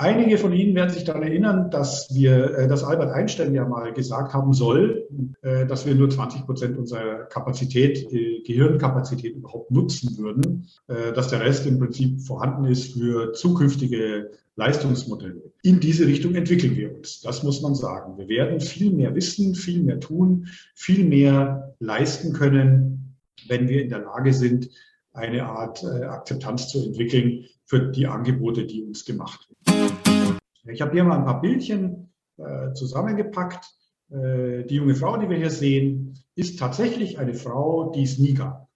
Einige 0.01 0.37
von 0.37 0.53
Ihnen 0.53 0.75
werden 0.75 0.91
sich 0.91 1.03
daran 1.03 1.23
erinnern, 1.23 1.71
dass 1.71 2.07
wir, 2.13 2.57
äh, 2.57 2.67
dass 2.69 2.85
Albert 2.85 3.11
Einstein 3.11 3.53
ja 3.53 3.67
mal 3.67 3.91
gesagt 3.91 4.33
haben 4.33 4.53
soll, 4.53 5.05
äh, 5.41 5.65
dass 5.65 5.85
wir 5.85 5.93
nur 5.93 6.09
20 6.09 6.45
Prozent 6.45 6.77
unserer 6.77 7.25
Kapazität, 7.25 8.09
Gehirnkapazität 8.09 9.35
überhaupt 9.35 9.71
nutzen 9.71 10.17
würden, 10.17 10.69
äh, 10.87 11.11
dass 11.11 11.27
der 11.27 11.41
Rest 11.41 11.67
im 11.67 11.79
Prinzip 11.79 12.21
vorhanden 12.21 12.63
ist 12.63 12.93
für 12.93 13.33
zukünftige 13.33 14.31
Leistungsmodelle. 14.55 15.51
In 15.63 15.81
diese 15.81 16.07
Richtung 16.07 16.33
entwickeln 16.33 16.77
wir 16.77 16.95
uns. 16.95 17.19
Das 17.19 17.43
muss 17.43 17.61
man 17.61 17.75
sagen. 17.75 18.17
Wir 18.17 18.29
werden 18.29 18.61
viel 18.61 18.93
mehr 18.93 19.13
wissen, 19.15 19.53
viel 19.53 19.83
mehr 19.83 19.99
tun, 19.99 20.47
viel 20.75 21.03
mehr 21.03 21.75
leisten 21.79 22.31
können, 22.31 23.17
wenn 23.49 23.67
wir 23.67 23.83
in 23.83 23.89
der 23.89 23.99
Lage 23.99 24.31
sind, 24.31 24.69
eine 25.13 25.45
Art 25.45 25.83
Akzeptanz 25.83 26.67
zu 26.67 26.83
entwickeln 26.85 27.45
für 27.65 27.91
die 27.91 28.07
Angebote, 28.07 28.65
die 28.65 28.83
uns 28.83 29.05
gemacht 29.05 29.47
werden. 29.65 30.39
Ich 30.65 30.81
habe 30.81 30.91
hier 30.91 31.03
mal 31.03 31.17
ein 31.17 31.25
paar 31.25 31.41
Bildchen 31.41 32.13
äh, 32.37 32.73
zusammengepackt. 32.73 33.65
Äh, 34.09 34.63
die 34.65 34.75
junge 34.75 34.95
Frau, 34.95 35.17
die 35.17 35.29
wir 35.29 35.37
hier 35.37 35.49
sehen, 35.49 36.17
ist 36.35 36.59
tatsächlich 36.59 37.19
eine 37.19 37.33
Frau, 37.33 37.91
die 37.91 38.03
es 38.03 38.17
nie 38.17 38.33
gab. 38.33 38.69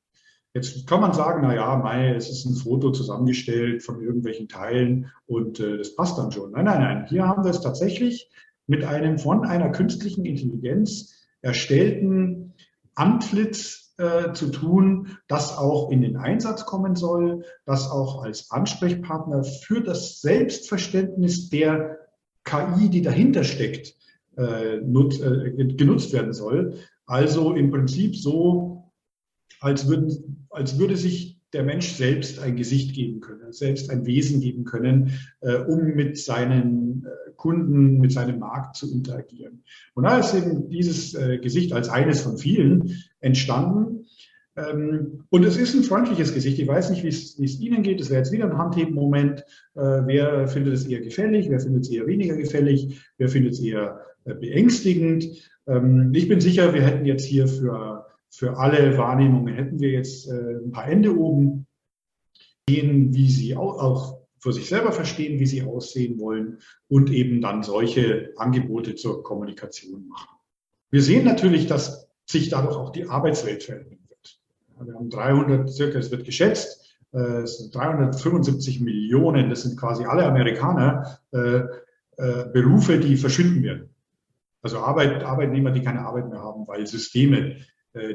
Jetzt 0.54 0.86
kann 0.86 1.02
man 1.02 1.14
sagen, 1.14 1.42
na 1.42 1.56
ja, 1.56 1.76
Mai, 1.78 2.14
es 2.14 2.30
ist 2.30 2.46
ein 2.46 2.56
Foto 2.56 2.92
zusammengestellt 2.92 3.82
von 3.82 4.02
irgendwelchen 4.02 4.48
Teilen 4.48 5.12
und 5.26 5.60
äh, 5.60 5.78
das 5.78 5.96
passt 5.96 6.18
dann 6.18 6.32
schon. 6.32 6.52
Nein, 6.52 6.66
nein, 6.66 6.82
nein. 6.82 7.06
Hier 7.10 7.28
haben 7.28 7.44
wir 7.44 7.52
es 7.52 7.62
tatsächlich 7.62 8.30
mit 8.68 8.84
einem 8.84 9.18
von 9.18 9.46
einer 9.46 9.72
künstlichen 9.72 10.26
Intelligenz 10.26 11.16
erstellten 11.42 12.54
Antlitz 12.96 13.83
äh, 13.98 14.34
zu 14.34 14.50
tun, 14.50 15.18
das 15.28 15.58
auch 15.58 15.92
in 15.92 16.02
den 16.02 16.18
Einsatz 16.18 16.66
kommen 16.66 16.96
soll, 16.96 17.46
das 17.66 17.90
auch 17.90 18.24
als 18.24 18.50
Ansprechpartner 18.52 19.44
für 19.44 19.82
das 19.82 20.20
Selbstverständnis 20.22 21.50
der 21.50 21.98
KI, 22.44 22.90
die 22.90 23.02
dahinter 23.02 23.44
steckt, 23.44 23.96
äh, 24.38 24.78
nut, 24.78 25.20
äh, 25.22 25.52
genutzt 25.76 26.12
werden 26.14 26.34
soll. 26.34 26.80
Also 27.06 27.54
im 27.54 27.70
Prinzip 27.72 28.16
so, 28.16 28.92
als, 29.60 29.88
würden, 29.88 30.48
als 30.50 30.80
würde 30.80 30.98
sich 30.98 31.33
der 31.54 31.64
Mensch 31.64 31.94
selbst 31.94 32.40
ein 32.40 32.56
Gesicht 32.56 32.96
geben 32.96 33.20
können, 33.22 33.52
selbst 33.52 33.90
ein 33.90 34.06
Wesen 34.06 34.42
geben 34.42 34.66
können, 34.66 35.14
äh, 35.42 35.56
um 35.56 35.94
mit 35.96 36.18
seinen 36.18 37.06
äh, 37.06 37.32
Kunden, 37.36 38.00
mit 38.00 38.12
seinem 38.12 38.40
Markt 38.40 38.76
zu 38.76 38.92
interagieren. 38.92 39.64
Und 39.94 40.04
da 40.04 40.18
ist 40.18 40.34
eben 40.34 40.70
dieses 40.70 41.14
äh, 41.14 41.38
Gesicht 41.38 41.74
als 41.74 41.90
eines 41.90 42.22
von 42.22 42.38
vielen 42.38 43.04
entstanden. 43.20 44.06
Ähm, 44.56 45.26
und 45.30 45.44
es 45.44 45.58
ist 45.58 45.74
ein 45.74 45.84
freundliches 45.84 46.34
Gesicht. 46.34 46.60
Ich 46.60 46.68
weiß 46.68 46.90
nicht, 46.90 47.04
wie 47.04 47.08
es, 47.08 47.60
Ihnen 47.60 47.84
geht. 47.84 48.02
Es 48.02 48.10
wäre 48.10 48.20
jetzt 48.20 48.32
wieder 48.32 48.46
ein 48.46 48.58
Handheben-Moment. 48.58 49.42
Äh, 49.76 50.02
wer 50.06 50.48
findet 50.48 50.74
es 50.74 50.86
eher 50.86 51.02
gefällig? 51.02 51.50
Wer 51.50 51.60
findet 51.60 51.84
es 51.84 51.90
eher 51.90 52.08
weniger 52.08 52.36
gefällig? 52.36 53.02
Wer 53.18 53.30
findet 53.30 53.54
es 53.54 53.60
eher 53.60 54.00
äh, 54.26 54.34
beängstigend? 54.34 55.26
Ähm, 55.68 56.12
ich 56.14 56.28
bin 56.28 56.40
sicher, 56.40 56.74
wir 56.74 56.84
hätten 56.84 57.06
jetzt 57.06 57.26
hier 57.26 57.48
für 57.48 58.06
für 58.34 58.58
alle 58.58 58.98
Wahrnehmungen 58.98 59.54
hätten 59.54 59.80
wir 59.80 59.92
jetzt 59.92 60.28
äh, 60.28 60.58
ein 60.64 60.72
paar 60.72 60.88
Ende 60.88 61.16
oben, 61.16 61.68
sehen, 62.68 63.14
wie 63.14 63.30
sie 63.30 63.56
auch, 63.56 63.78
auch 63.80 64.18
für 64.40 64.52
sich 64.54 64.68
selber 64.68 64.92
verstehen, 64.92 65.40
wie 65.40 65.46
sie 65.46 65.62
aussehen 65.64 66.20
wollen 66.20 66.60
und 66.88 67.12
eben 67.12 67.42
dann 67.42 67.62
solche 67.62 68.34
Angebote 68.38 68.96
zur 68.96 69.24
Kommunikation 69.24 70.08
machen. 70.08 70.30
Wir 70.90 71.04
sehen 71.04 71.26
natürlich, 71.26 71.68
dass 71.68 72.10
sich 72.26 72.50
dadurch 72.50 72.76
auch 72.76 72.92
die 72.92 73.08
Arbeitswelt 73.08 73.64
verändern 73.64 74.00
wird. 74.08 74.40
Wir 74.80 74.96
haben 74.96 75.10
300, 75.10 75.70
circa, 75.70 76.00
es 76.00 76.10
wird 76.10 76.26
geschätzt, 76.26 76.98
äh, 77.14 77.44
es 77.44 77.60
sind 77.60 77.76
375 77.76 78.82
Millionen, 78.82 79.52
das 79.52 79.62
sind 79.62 79.80
quasi 79.80 80.06
alle 80.06 80.26
Amerikaner, 80.26 81.20
äh, 81.32 81.62
äh, 82.18 82.46
Berufe, 82.52 83.00
die 83.00 83.16
verschwinden 83.16 83.62
werden. 83.64 83.90
Also 84.64 84.80
Arbeit, 84.80 85.24
Arbeitnehmer, 85.24 85.72
die 85.72 85.84
keine 85.84 86.02
Arbeit 86.02 86.30
mehr 86.30 86.40
haben, 86.40 86.68
weil 86.68 86.88
Systeme 86.88 87.58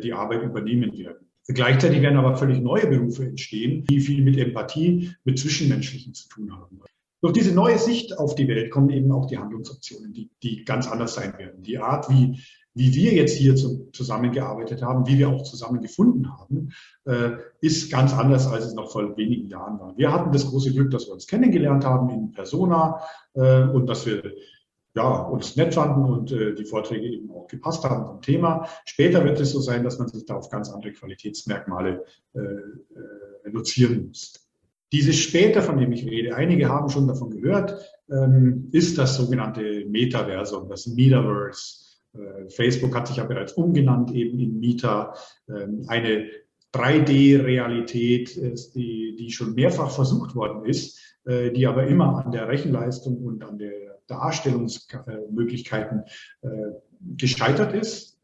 die 0.03 0.13
Arbeit 0.13 0.43
übernehmen 0.43 0.97
werden. 0.99 1.29
Gleichzeitig 1.47 2.03
werden 2.03 2.19
aber 2.19 2.37
völlig 2.37 2.61
neue 2.61 2.87
Berufe 2.87 3.25
entstehen, 3.25 3.85
die 3.89 4.01
viel 4.01 4.23
mit 4.23 4.37
Empathie, 4.37 5.15
mit 5.25 5.39
Zwischenmenschlichen 5.39 6.13
zu 6.13 6.29
tun 6.29 6.53
haben. 6.53 6.81
Durch 7.21 7.33
diese 7.33 7.55
neue 7.55 7.79
Sicht 7.79 8.17
auf 8.19 8.35
die 8.35 8.47
Welt 8.47 8.71
kommen 8.71 8.91
eben 8.91 9.11
auch 9.11 9.27
die 9.27 9.39
Handlungsoptionen, 9.39 10.13
die, 10.13 10.31
die 10.43 10.65
ganz 10.65 10.87
anders 10.87 11.15
sein 11.15 11.37
werden. 11.39 11.63
Die 11.63 11.79
Art, 11.79 12.09
wie, 12.11 12.39
wie 12.75 12.95
wir 12.95 13.13
jetzt 13.13 13.37
hier 13.37 13.57
zu, 13.57 13.89
zusammengearbeitet 13.93 14.83
haben, 14.83 15.07
wie 15.09 15.19
wir 15.19 15.31
auch 15.31 15.43
zusammengefunden 15.43 16.31
haben, 16.31 16.71
äh, 17.07 17.31
ist 17.61 17.91
ganz 17.91 18.13
anders, 18.13 18.47
als 18.47 18.67
es 18.67 18.75
noch 18.75 18.93
vor 18.93 19.17
wenigen 19.17 19.49
Jahren 19.49 19.81
war. 19.81 19.97
Wir 19.97 20.13
hatten 20.13 20.31
das 20.31 20.47
große 20.47 20.73
Glück, 20.73 20.91
dass 20.91 21.07
wir 21.09 21.15
uns 21.15 21.27
kennengelernt 21.27 21.85
haben 21.85 22.11
in 22.11 22.31
Persona 22.31 23.01
äh, 23.35 23.63
und 23.63 23.87
dass 23.87 24.07
wir 24.07 24.23
ja, 24.95 25.23
uns 25.23 25.57
nett 25.57 25.75
fanden 25.75 26.05
und 26.05 26.33
äh, 26.33 26.55
die 26.55 26.65
Vorträge 26.65 27.07
eben 27.07 27.31
auch 27.31 27.47
gepasst 27.47 27.85
haben 27.85 28.07
zum 28.07 28.23
Thema. 28.23 28.69
Später 28.85 29.25
wird 29.25 29.41
es 29.41 29.51
so 29.51 29.61
sein, 29.61 29.85
dass 29.85 29.99
man 29.99 30.09
sich 30.09 30.25
da 30.25 30.37
auf 30.37 30.51
ganz 30.51 30.71
andere 30.71 30.93
Qualitätsmerkmale 30.93 32.05
äh, 32.35 32.39
äh, 32.41 32.75
reduzieren 33.45 34.09
muss. 34.09 34.49
Dieses 34.93 35.17
später, 35.17 35.63
von 35.63 35.77
dem 35.77 35.93
ich 35.93 36.07
rede, 36.07 36.35
einige 36.35 36.69
haben 36.69 36.89
schon 36.89 37.07
davon 37.07 37.31
gehört, 37.31 37.77
ähm, 38.11 38.69
ist 38.73 38.97
das 38.97 39.17
sogenannte 39.17 39.85
Metaversum, 39.87 40.69
das 40.69 40.87
Metaverse. 40.87 41.85
Äh, 42.15 42.49
Facebook 42.49 42.95
hat 42.95 43.07
sich 43.07 43.19
ja 43.19 43.25
bereits 43.25 43.53
umgenannt 43.53 44.15
eben 44.15 44.39
in 44.41 44.59
Meta, 44.59 45.15
ähm, 45.49 45.85
eine 45.89 46.31
3D-Realität, 46.73 48.37
die, 48.75 49.17
die 49.17 49.31
schon 49.31 49.55
mehrfach 49.55 49.91
versucht 49.91 50.35
worden 50.35 50.65
ist, 50.65 50.99
äh, 51.25 51.51
die 51.51 51.67
aber 51.67 51.87
immer 51.87 52.25
an 52.25 52.33
der 52.33 52.49
Rechenleistung 52.49 53.19
und 53.19 53.43
an 53.43 53.59
der 53.59 53.98
Darstellungsmöglichkeiten 54.09 56.05
äh, 56.43 56.49
gescheitert 57.17 57.75
ist. 57.75 58.19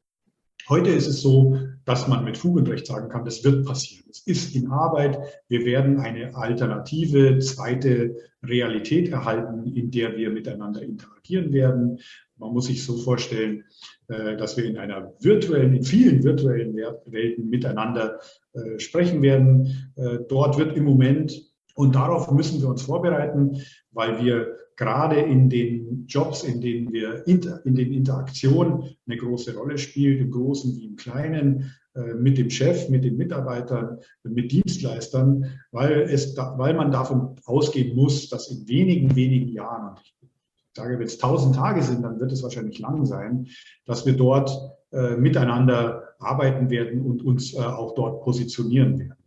Heute 0.69 0.91
ist 0.91 1.07
es 1.07 1.21
so, 1.21 1.59
dass 1.85 2.09
man 2.09 2.25
mit 2.25 2.39
Fug 2.39 2.57
und 2.57 2.69
Recht 2.71 2.87
sagen 2.87 3.11
kann, 3.11 3.27
das 3.27 3.45
wird 3.45 3.67
passieren. 3.67 4.07
Es 4.11 4.21
ist 4.21 4.57
in 4.57 4.71
Arbeit. 4.71 5.19
Wir 5.47 5.67
werden 5.67 6.01
eine 6.01 6.35
alternative 6.35 7.39
zweite 7.39 8.17
Realität 8.43 9.11
erhalten, 9.11 9.75
in 9.75 9.91
der 9.91 10.17
wir 10.17 10.31
miteinander 10.31 10.81
interagieren 10.81 11.53
werden. 11.53 12.01
Man 12.39 12.53
muss 12.53 12.67
sich 12.67 12.83
so 12.83 12.97
vorstellen, 12.97 13.65
äh, 14.09 14.37
dass 14.37 14.57
wir 14.57 14.65
in 14.65 14.79
einer 14.79 15.13
virtuellen, 15.21 15.75
in 15.75 15.85
vielen 15.85 16.25
virtuellen 16.25 16.75
Welten 16.75 17.51
miteinander 17.51 18.21
äh, 18.55 18.79
sprechen 18.79 19.21
werden. 19.21 19.93
Dort 20.29 20.59
wird 20.59 20.77
im 20.77 20.85
Moment, 20.85 21.43
und 21.75 21.95
darauf 21.95 22.31
müssen 22.31 22.61
wir 22.63 22.69
uns 22.69 22.83
vorbereiten, 22.83 23.61
weil 23.93 24.25
wir 24.25 24.57
gerade 24.77 25.21
in 25.21 25.49
den 25.49 26.07
Jobs, 26.07 26.43
in 26.43 26.61
denen 26.61 26.93
wir 26.93 27.27
inter, 27.27 27.65
in 27.65 27.75
den 27.75 27.93
Interaktionen 27.93 28.97
eine 29.07 29.17
große 29.17 29.57
Rolle 29.57 29.79
spielt, 29.79 30.21
im 30.21 30.31
Großen 30.31 30.75
wie 30.77 30.87
im 30.87 30.97
Kleinen, 30.97 31.73
äh, 31.95 32.15
mit 32.15 32.39
dem 32.39 32.51
Chef, 32.51 32.89
mit 32.89 33.05
den 33.05 33.17
Mitarbeitern, 33.17 33.99
mit 34.25 34.51
Dienstleistern, 34.51 35.47
weil, 35.71 36.03
es 36.03 36.37
weil 36.37 36.75
man 36.75 36.91
davon 36.91 37.37
ausgehen 37.45 37.95
muss, 37.95 38.29
dass 38.29 38.51
in 38.51 38.67
wenigen, 38.69 39.15
wenigen 39.15 39.49
Jahren, 39.49 39.91
und 39.91 40.01
ich 40.21 40.75
sage, 40.75 40.99
wenn 40.99 41.07
es 41.07 41.19
tausend 41.19 41.55
Tage 41.55 41.83
sind, 41.83 42.03
dann 42.03 42.19
wird 42.19 42.33
es 42.33 42.43
wahrscheinlich 42.43 42.81
lang 42.81 43.07
sein, 43.07 43.47
dass 43.87 44.05
wir 44.07 44.17
dort 44.17 44.51
äh, 44.91 45.17
miteinander 45.17 46.15
arbeiten 46.19 46.69
werden 46.69 47.03
und 47.03 47.25
uns 47.25 47.55
äh, 47.55 47.59
auch 47.59 47.95
dort 47.95 48.23
positionieren 48.23 48.99
werden. 48.99 49.24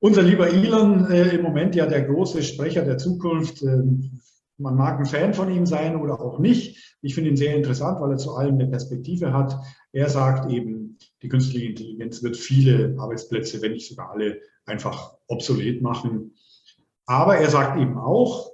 Unser 0.00 0.22
lieber 0.22 0.48
Elon, 0.48 1.10
äh, 1.10 1.34
im 1.34 1.42
Moment 1.42 1.74
ja 1.74 1.86
der 1.86 2.02
große 2.02 2.42
Sprecher 2.42 2.84
der 2.84 2.98
Zukunft. 2.98 3.62
Äh, 3.62 3.82
man 4.58 4.76
mag 4.76 4.98
ein 4.98 5.06
Fan 5.06 5.34
von 5.34 5.50
ihm 5.50 5.66
sein 5.66 5.96
oder 5.96 6.20
auch 6.20 6.38
nicht. 6.38 6.96
Ich 7.00 7.14
finde 7.14 7.30
ihn 7.30 7.36
sehr 7.36 7.54
interessant, 7.54 8.00
weil 8.00 8.12
er 8.12 8.18
zu 8.18 8.34
allem 8.34 8.54
eine 8.54 8.68
Perspektive 8.68 9.32
hat. 9.32 9.56
Er 9.92 10.08
sagt 10.08 10.50
eben, 10.50 10.98
die 11.22 11.28
künstliche 11.28 11.66
Intelligenz 11.66 12.22
wird 12.22 12.36
viele 12.36 12.96
Arbeitsplätze, 12.98 13.62
wenn 13.62 13.72
nicht 13.72 13.88
sogar 13.88 14.10
alle, 14.10 14.40
einfach 14.66 15.16
obsolet 15.26 15.80
machen. 15.82 16.34
Aber 17.06 17.38
er 17.38 17.50
sagt 17.50 17.80
eben 17.80 17.98
auch, 17.98 18.52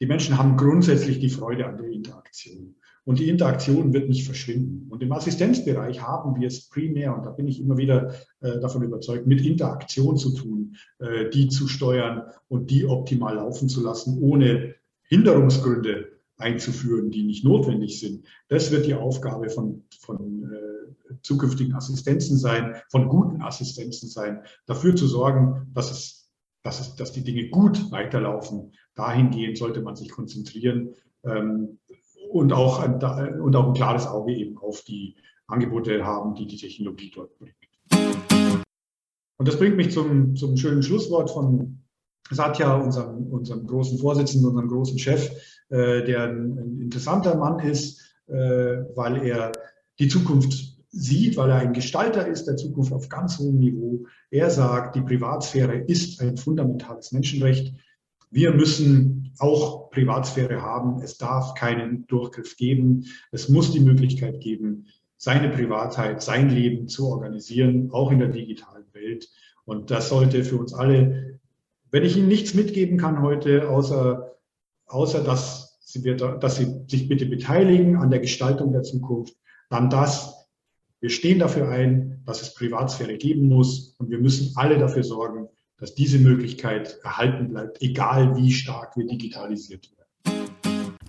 die 0.00 0.06
Menschen 0.06 0.38
haben 0.38 0.56
grundsätzlich 0.56 1.18
die 1.18 1.30
Freude 1.30 1.66
an 1.66 1.76
der 1.76 1.88
Interaktion. 1.88 2.76
Und 3.08 3.20
die 3.20 3.30
Interaktion 3.30 3.94
wird 3.94 4.10
nicht 4.10 4.26
verschwinden. 4.26 4.86
Und 4.90 5.02
im 5.02 5.12
Assistenzbereich 5.12 6.02
haben 6.02 6.38
wir 6.38 6.46
es 6.46 6.68
primär, 6.68 7.16
und 7.16 7.24
da 7.24 7.30
bin 7.30 7.48
ich 7.48 7.58
immer 7.58 7.78
wieder 7.78 8.12
äh, 8.40 8.60
davon 8.60 8.82
überzeugt, 8.82 9.26
mit 9.26 9.40
Interaktion 9.40 10.18
zu 10.18 10.34
tun, 10.34 10.76
äh, 10.98 11.30
die 11.30 11.48
zu 11.48 11.68
steuern 11.68 12.24
und 12.48 12.70
die 12.70 12.84
optimal 12.84 13.36
laufen 13.36 13.70
zu 13.70 13.82
lassen, 13.82 14.18
ohne 14.20 14.74
Hinderungsgründe 15.04 16.18
einzuführen, 16.36 17.10
die 17.10 17.22
nicht 17.22 17.46
notwendig 17.46 17.98
sind. 17.98 18.26
Das 18.48 18.70
wird 18.72 18.84
die 18.84 18.92
Aufgabe 18.92 19.48
von, 19.48 19.84
von 20.00 20.52
äh, 20.52 21.16
zukünftigen 21.22 21.72
Assistenzen 21.72 22.36
sein, 22.36 22.74
von 22.90 23.08
guten 23.08 23.40
Assistenzen 23.40 24.10
sein, 24.10 24.42
dafür 24.66 24.94
zu 24.94 25.06
sorgen, 25.06 25.66
dass 25.72 25.90
es, 25.90 26.94
dass 26.94 27.12
die 27.12 27.24
Dinge 27.24 27.48
gut 27.48 27.90
weiterlaufen. 27.90 28.74
Dahingehend 28.94 29.56
sollte 29.56 29.80
man 29.80 29.96
sich 29.96 30.10
konzentrieren. 30.10 30.90
Ähm, 31.24 31.78
und 32.30 32.52
auch, 32.52 32.80
ein, 32.80 33.40
und 33.40 33.56
auch 33.56 33.68
ein 33.68 33.74
klares 33.74 34.06
Auge 34.06 34.34
eben 34.34 34.58
auf 34.58 34.82
die 34.82 35.16
Angebote 35.46 36.04
haben, 36.04 36.34
die 36.34 36.46
die 36.46 36.56
Technologie 36.56 37.10
dort 37.14 37.36
bringt. 37.38 37.54
Und 39.38 39.46
das 39.46 39.58
bringt 39.58 39.76
mich 39.76 39.92
zum, 39.92 40.36
zum 40.36 40.56
schönen 40.56 40.82
Schlusswort 40.82 41.30
von 41.30 41.78
Satya, 42.30 42.76
unserem, 42.76 43.26
unserem 43.28 43.66
großen 43.66 43.98
Vorsitzenden, 43.98 44.48
unserem 44.50 44.68
großen 44.68 44.98
Chef, 44.98 45.30
äh, 45.70 46.04
der 46.04 46.24
ein, 46.24 46.58
ein, 46.58 46.80
interessanter 46.82 47.36
Mann 47.36 47.60
ist, 47.60 48.02
äh, 48.26 48.34
weil 48.94 49.24
er 49.24 49.52
die 49.98 50.08
Zukunft 50.08 50.76
sieht, 50.90 51.36
weil 51.36 51.50
er 51.50 51.56
ein 51.56 51.72
Gestalter 51.72 52.26
ist 52.26 52.46
der 52.46 52.56
Zukunft 52.56 52.92
auf 52.92 53.08
ganz 53.08 53.38
hohem 53.38 53.58
Niveau. 53.58 54.06
Er 54.30 54.50
sagt, 54.50 54.96
die 54.96 55.02
Privatsphäre 55.02 55.78
ist 55.78 56.20
ein 56.20 56.36
fundamentales 56.36 57.12
Menschenrecht. 57.12 57.74
Wir 58.30 58.52
müssen 58.52 59.32
auch 59.38 59.90
Privatsphäre 59.90 60.62
haben. 60.62 61.02
Es 61.02 61.18
darf 61.18 61.54
keinen 61.54 62.06
Durchgriff 62.06 62.56
geben. 62.56 63.06
Es 63.32 63.48
muss 63.48 63.72
die 63.72 63.80
Möglichkeit 63.80 64.40
geben, 64.40 64.86
seine 65.16 65.48
Privatheit, 65.48 66.22
sein 66.22 66.50
Leben 66.50 66.88
zu 66.88 67.08
organisieren, 67.08 67.90
auch 67.92 68.12
in 68.12 68.18
der 68.18 68.28
digitalen 68.28 68.86
Welt. 68.92 69.28
Und 69.64 69.90
das 69.90 70.08
sollte 70.08 70.44
für 70.44 70.56
uns 70.56 70.72
alle, 70.72 71.38
wenn 71.90 72.04
ich 72.04 72.16
Ihnen 72.16 72.28
nichts 72.28 72.54
mitgeben 72.54 72.98
kann 72.98 73.22
heute, 73.22 73.68
außer, 73.68 74.36
außer 74.86 75.22
dass 75.24 75.78
Sie, 75.80 76.02
dass 76.16 76.56
Sie 76.56 76.84
sich 76.86 77.08
bitte 77.08 77.26
beteiligen 77.26 77.96
an 77.96 78.10
der 78.10 78.20
Gestaltung 78.20 78.72
der 78.72 78.82
Zukunft, 78.82 79.34
dann 79.70 79.90
das, 79.90 80.48
wir 81.00 81.10
stehen 81.10 81.38
dafür 81.38 81.68
ein, 81.68 82.22
dass 82.26 82.42
es 82.42 82.54
Privatsphäre 82.54 83.16
geben 83.16 83.48
muss 83.48 83.94
und 83.98 84.10
wir 84.10 84.18
müssen 84.18 84.56
alle 84.56 84.78
dafür 84.78 85.02
sorgen, 85.02 85.48
dass 85.78 85.94
diese 85.94 86.18
Möglichkeit 86.18 86.98
erhalten 87.04 87.48
bleibt, 87.48 87.80
egal 87.80 88.36
wie 88.36 88.52
stark 88.52 88.96
wir 88.96 89.06
digitalisiert 89.06 89.90
werden. 89.90 89.98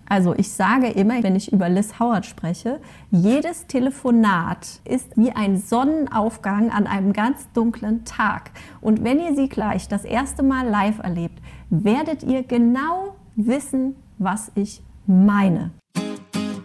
Also 0.07 0.33
ich 0.35 0.51
sage 0.51 0.87
immer, 0.87 1.21
wenn 1.21 1.35
ich 1.35 1.53
über 1.53 1.69
Liz 1.69 1.99
Howard 1.99 2.25
spreche, 2.25 2.81
jedes 3.11 3.67
Telefonat 3.67 4.81
ist 4.83 5.15
wie 5.17 5.29
ein 5.31 5.57
Sonnenaufgang 5.57 6.71
an 6.71 6.87
einem 6.87 7.13
ganz 7.13 7.47
dunklen 7.53 8.05
Tag. 8.05 8.51
Und 8.81 9.03
wenn 9.03 9.19
ihr 9.19 9.35
sie 9.35 9.49
gleich 9.49 9.87
das 9.87 10.05
erste 10.05 10.41
Mal 10.41 10.67
live 10.67 10.97
erlebt, 10.99 11.39
werdet 11.69 12.23
ihr 12.23 12.41
genau 12.41 13.15
wissen, 13.35 13.95
was 14.17 14.51
ich 14.55 14.81
meine. 15.05 15.71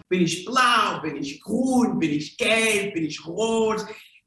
Bin 0.09 0.23
ich 0.23 0.47
blau, 0.47 1.03
bin 1.03 1.17
ich 1.17 1.43
grün, 1.43 1.99
bin 1.99 2.13
ich 2.13 2.39
gelb, 2.39 2.95
bin 2.95 3.05
ich 3.05 3.27
rot? 3.27 3.85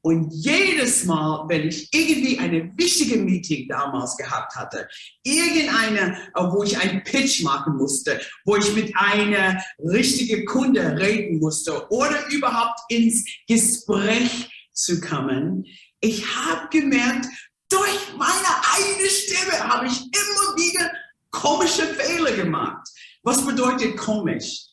Und 0.07 0.31
jedes 0.31 1.03
Mal, 1.03 1.43
wenn 1.49 1.67
ich 1.67 1.89
irgendwie 1.91 2.39
eine 2.39 2.71
wichtige 2.77 3.17
Meeting 3.17 3.67
damals 3.67 4.15
gehabt 4.15 4.55
hatte, 4.55 4.87
irgendeine, 5.21 6.17
äh, 6.33 6.43
wo 6.43 6.63
ich 6.63 6.77
einen 6.77 7.03
Pitch 7.03 7.43
machen 7.43 7.75
musste, 7.75 8.17
wo 8.45 8.55
ich 8.55 8.73
mit 8.73 8.93
einer 8.95 9.61
richtigen 9.79 10.45
Kunde 10.45 10.97
reden 10.97 11.39
musste 11.39 11.91
oder 11.91 12.25
überhaupt 12.29 12.79
ins 12.87 13.25
Gespräch 13.49 14.49
zu 14.71 15.01
kommen, 15.01 15.65
ich 15.99 16.25
habe 16.25 16.69
gemerkt, 16.69 17.25
durch 17.67 18.13
meine 18.15 18.47
eigene 18.77 19.09
Stimme 19.09 19.59
habe 19.59 19.87
ich 19.87 19.99
immer 20.03 20.55
wieder 20.55 20.89
komische 21.31 21.85
Fehler 21.85 22.31
gemacht. 22.31 22.87
Was 23.23 23.45
bedeutet 23.45 23.97
komisch? 23.97 24.67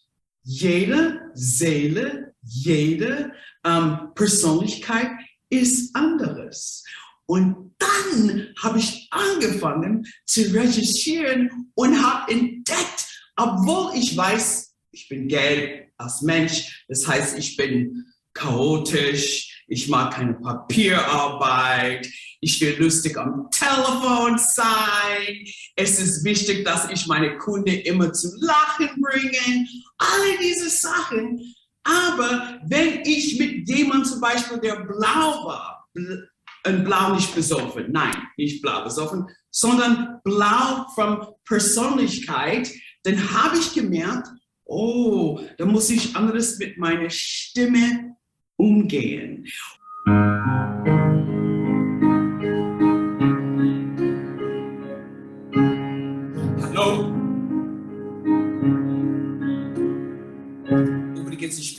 Jede 0.44 1.22
Seele, 1.34 2.33
jede 2.46 3.32
ähm, 3.64 4.10
Persönlichkeit 4.14 5.10
ist 5.48 5.94
anderes. 5.94 6.84
Und 7.26 7.74
dann 7.78 8.48
habe 8.62 8.78
ich 8.78 9.08
angefangen 9.10 10.06
zu 10.26 10.42
recherchieren 10.52 11.72
und 11.74 12.02
habe 12.02 12.32
entdeckt, 12.32 13.06
obwohl 13.36 13.92
ich 13.96 14.16
weiß, 14.16 14.74
ich 14.92 15.08
bin 15.08 15.28
gelb 15.28 15.90
als 15.96 16.22
Mensch, 16.22 16.84
das 16.88 17.06
heißt, 17.06 17.38
ich 17.38 17.56
bin 17.56 18.04
chaotisch, 18.34 19.64
ich 19.66 19.88
mag 19.88 20.14
keine 20.14 20.34
Papierarbeit, 20.34 22.06
ich 22.40 22.60
will 22.60 22.76
lustig 22.78 23.16
am 23.16 23.48
Telefon 23.50 24.38
sein, 24.38 25.46
es 25.76 25.98
ist 25.98 26.24
wichtig, 26.24 26.64
dass 26.64 26.90
ich 26.90 27.06
meine 27.06 27.38
Kunden 27.38 27.70
immer 27.70 28.12
zum 28.12 28.32
Lachen 28.40 28.90
bringe, 29.00 29.66
alle 29.96 30.38
diese 30.40 30.68
Sachen 30.68 31.54
aber 31.84 32.60
wenn 32.66 33.00
ich 33.04 33.38
mit 33.38 33.68
jemandem 33.68 34.04
zum 34.04 34.20
Beispiel, 34.20 34.58
der 34.58 34.76
blau 34.76 35.44
war, 35.46 35.88
ein 36.64 36.82
Blau 36.82 37.14
nicht 37.14 37.34
besoffen, 37.34 37.92
nein, 37.92 38.16
nicht 38.36 38.62
blau 38.62 38.82
besoffen, 38.82 39.28
sondern 39.50 40.20
blau 40.24 40.86
von 40.94 41.26
Persönlichkeit, 41.44 42.70
dann 43.02 43.16
habe 43.32 43.58
ich 43.58 43.74
gemerkt, 43.74 44.28
oh, 44.64 45.40
da 45.58 45.66
muss 45.66 45.90
ich 45.90 46.16
anderes 46.16 46.58
mit 46.58 46.78
meiner 46.78 47.10
Stimme 47.10 48.16
umgehen. 48.56 49.46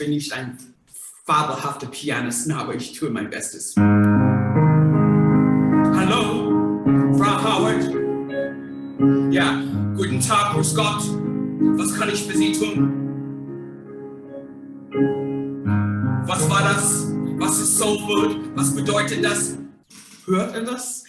Bin 0.06 0.14
nicht 0.14 0.32
ein 0.32 0.56
fabelhafter 1.24 1.88
Pianist, 1.88 2.48
aber 2.52 2.76
ich 2.76 2.92
tue 2.92 3.10
mein 3.10 3.28
Bestes. 3.28 3.74
Hallo, 3.76 4.04
Frau 7.18 7.42
Howard. 7.42 7.82
Ja, 9.32 9.64
guten 9.96 10.20
Tag, 10.20 10.52
grüß 10.52 10.76
Gott. 10.76 11.02
Was 11.76 11.92
kann 11.98 12.08
ich 12.08 12.22
für 12.22 12.38
Sie 12.38 12.52
tun? 12.52 12.92
Was 16.24 16.48
war 16.48 16.62
das? 16.62 17.08
Was 17.38 17.58
ist 17.58 17.76
Soul 17.76 17.98
Food? 17.98 18.56
Was 18.56 18.76
bedeutet 18.76 19.24
das? 19.24 19.56
Hört 20.26 20.54
ihr 20.54 20.62
das? 20.62 21.02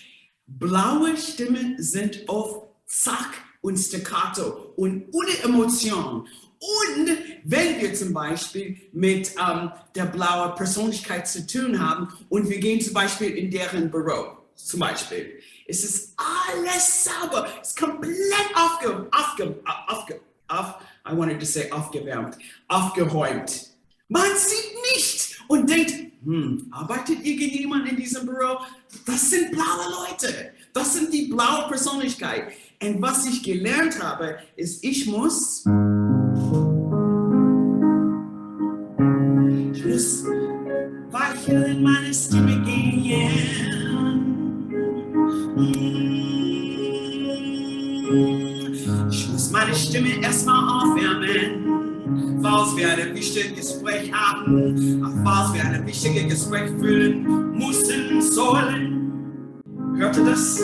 Blaue 0.47 1.15
Stimmen 1.17 1.75
sind 1.77 2.23
oft 2.27 2.65
zack 2.87 3.29
und 3.61 3.77
staccato 3.77 4.73
und 4.75 5.05
ohne 5.11 5.37
Emotion. 5.43 6.27
Und 6.59 7.09
wenn 7.49 7.79
wir 7.79 7.93
zum 7.93 8.13
Beispiel 8.13 8.77
mit 8.91 9.31
ähm, 9.39 9.71
der 9.95 10.05
blauen 10.05 10.53
Persönlichkeit 10.55 11.27
zu 11.29 11.47
tun 11.47 11.79
haben 11.79 12.09
und 12.27 12.49
wir 12.49 12.59
gehen 12.59 12.81
zum 12.81 12.93
Beispiel 12.93 13.29
in 13.37 13.49
deren 13.49 13.89
Büro, 13.89 14.37
zum 14.55 14.81
Beispiel, 14.81 15.39
es 15.65 15.83
ist 15.83 16.13
alles 16.17 17.05
sauber, 17.05 17.47
es 17.61 17.69
ist 17.69 17.79
komplett 17.79 18.13
aufge, 18.53 19.07
aufge, 19.11 19.55
aufge, 19.87 20.19
auf, 20.49 20.75
I 21.09 21.15
wanted 21.15 21.39
to 21.39 21.45
say 21.45 21.71
aufgewärmt, 21.71 22.37
aufgeräumt. 22.67 23.67
Man 24.09 24.29
sieht 24.35 24.95
nicht 24.95 25.39
und 25.47 25.69
denkt, 25.69 25.93
hm, 26.25 26.67
arbeitet 26.71 27.23
irgendjemand 27.23 27.87
in 27.87 27.95
diesem 27.95 28.25
Büro? 28.25 28.59
Das 29.05 29.29
sind 29.29 29.51
blaue 29.51 30.09
Leute, 30.09 30.51
das 30.73 30.95
sind 30.95 31.13
die 31.13 31.27
blaue 31.27 31.69
Persönlichkeit. 31.69 32.51
Und 32.81 33.01
was 33.01 33.25
ich 33.25 33.41
gelernt 33.41 34.03
habe, 34.03 34.37
ist, 34.57 34.83
ich 34.83 35.05
muss 35.05 35.63
muss 39.97 40.25
weicher 41.09 41.65
in 41.65 41.81
meine 41.81 42.13
Stimme 42.13 42.61
gehen. 42.63 43.33
Ich 49.09 49.27
muss 49.29 49.51
meine 49.51 49.73
Stimme 49.73 50.21
erstmal 50.21 50.83
aufwärmen, 50.83 52.43
falls 52.43 52.77
wir 52.77 52.89
ein 52.91 53.15
wichtiges 53.15 53.55
Gespräch 53.55 54.13
haben, 54.13 55.23
falls 55.23 55.53
wir 55.55 55.65
ein 55.65 55.87
wichtiges 55.87 56.25
Gespräch 56.31 56.69
führen 56.79 57.57
müssen 57.57 58.21
sollen. 58.21 59.63
Hört 59.95 60.15
ihr 60.17 60.25
das? 60.25 60.61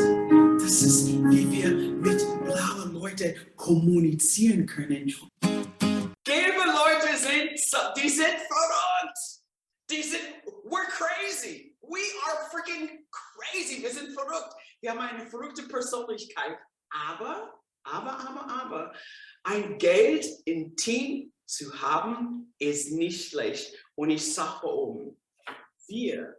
Das 0.61 0.83
ist, 0.83 1.07
wie 1.07 1.51
wir 1.51 1.69
mit 2.03 2.23
blauen 2.43 2.93
Leuten 2.93 3.33
kommunizieren 3.55 4.67
können. 4.67 5.11
Gelbe 6.23 6.63
Leute 6.67 7.17
sind, 7.17 7.59
die 7.97 8.09
sind 8.09 8.37
verrückt. 8.47 9.22
Die 9.93 10.01
sind, 10.01 10.23
we're 10.63 10.87
crazy. 10.87 11.75
We 11.81 12.01
are 12.25 12.49
freaking 12.49 13.05
crazy. 13.11 13.83
Wir 13.83 13.91
sind 13.91 14.11
verrückt. 14.13 14.55
Wir 14.81 14.91
haben 14.91 14.99
eine 14.99 15.27
verrückte 15.27 15.63
Persönlichkeit. 15.63 16.57
Aber, 16.89 17.61
aber, 17.83 18.19
aber, 18.19 18.49
aber, 18.49 18.93
ein 19.43 19.77
Geld 19.77 20.25
im 20.45 20.75
Team 20.75 21.31
zu 21.45 21.79
haben, 21.79 22.55
ist 22.57 22.91
nicht 22.91 23.29
schlecht. 23.29 23.71
Und 23.93 24.09
ich 24.09 24.33
sage 24.33 24.65
oben, 24.65 25.09
um, 25.09 25.17
wir 25.87 26.37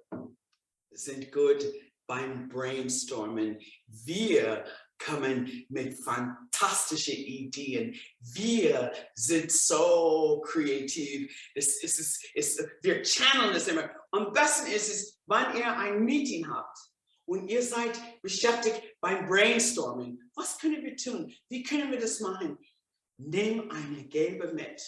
sind 0.90 1.30
gut 1.30 1.64
beim 2.08 2.48
Brainstormen. 2.48 3.60
Wir 3.86 4.64
kommen 4.98 5.66
mit 5.68 5.94
fantastischen 6.02 7.14
Ideen. 7.14 7.98
Wir 8.20 8.92
sind 9.14 9.50
so 9.50 10.42
kreativ. 10.46 11.32
Es, 11.54 11.82
es, 11.82 11.98
es, 11.98 12.20
es, 12.34 12.68
wir 12.82 13.02
channeln 13.02 13.54
es 13.54 13.68
immer. 13.68 13.90
Am 14.12 14.32
besten 14.32 14.70
ist 14.70 14.88
es, 14.88 15.20
wenn 15.26 15.56
ihr 15.56 15.76
ein 15.76 16.04
Meeting 16.04 16.48
habt 16.48 16.78
und 17.26 17.48
ihr 17.48 17.62
seid 17.62 17.98
beschäftigt 18.22 18.80
beim 19.00 19.26
Brainstorming. 19.26 20.20
Was 20.34 20.58
können 20.58 20.84
wir 20.84 20.96
tun? 20.96 21.32
Wie 21.48 21.62
können 21.62 21.90
wir 21.90 21.98
das 21.98 22.20
machen? 22.20 22.58
Nimm 23.18 23.70
eine 23.70 24.04
gelbe 24.04 24.52
mit. 24.52 24.82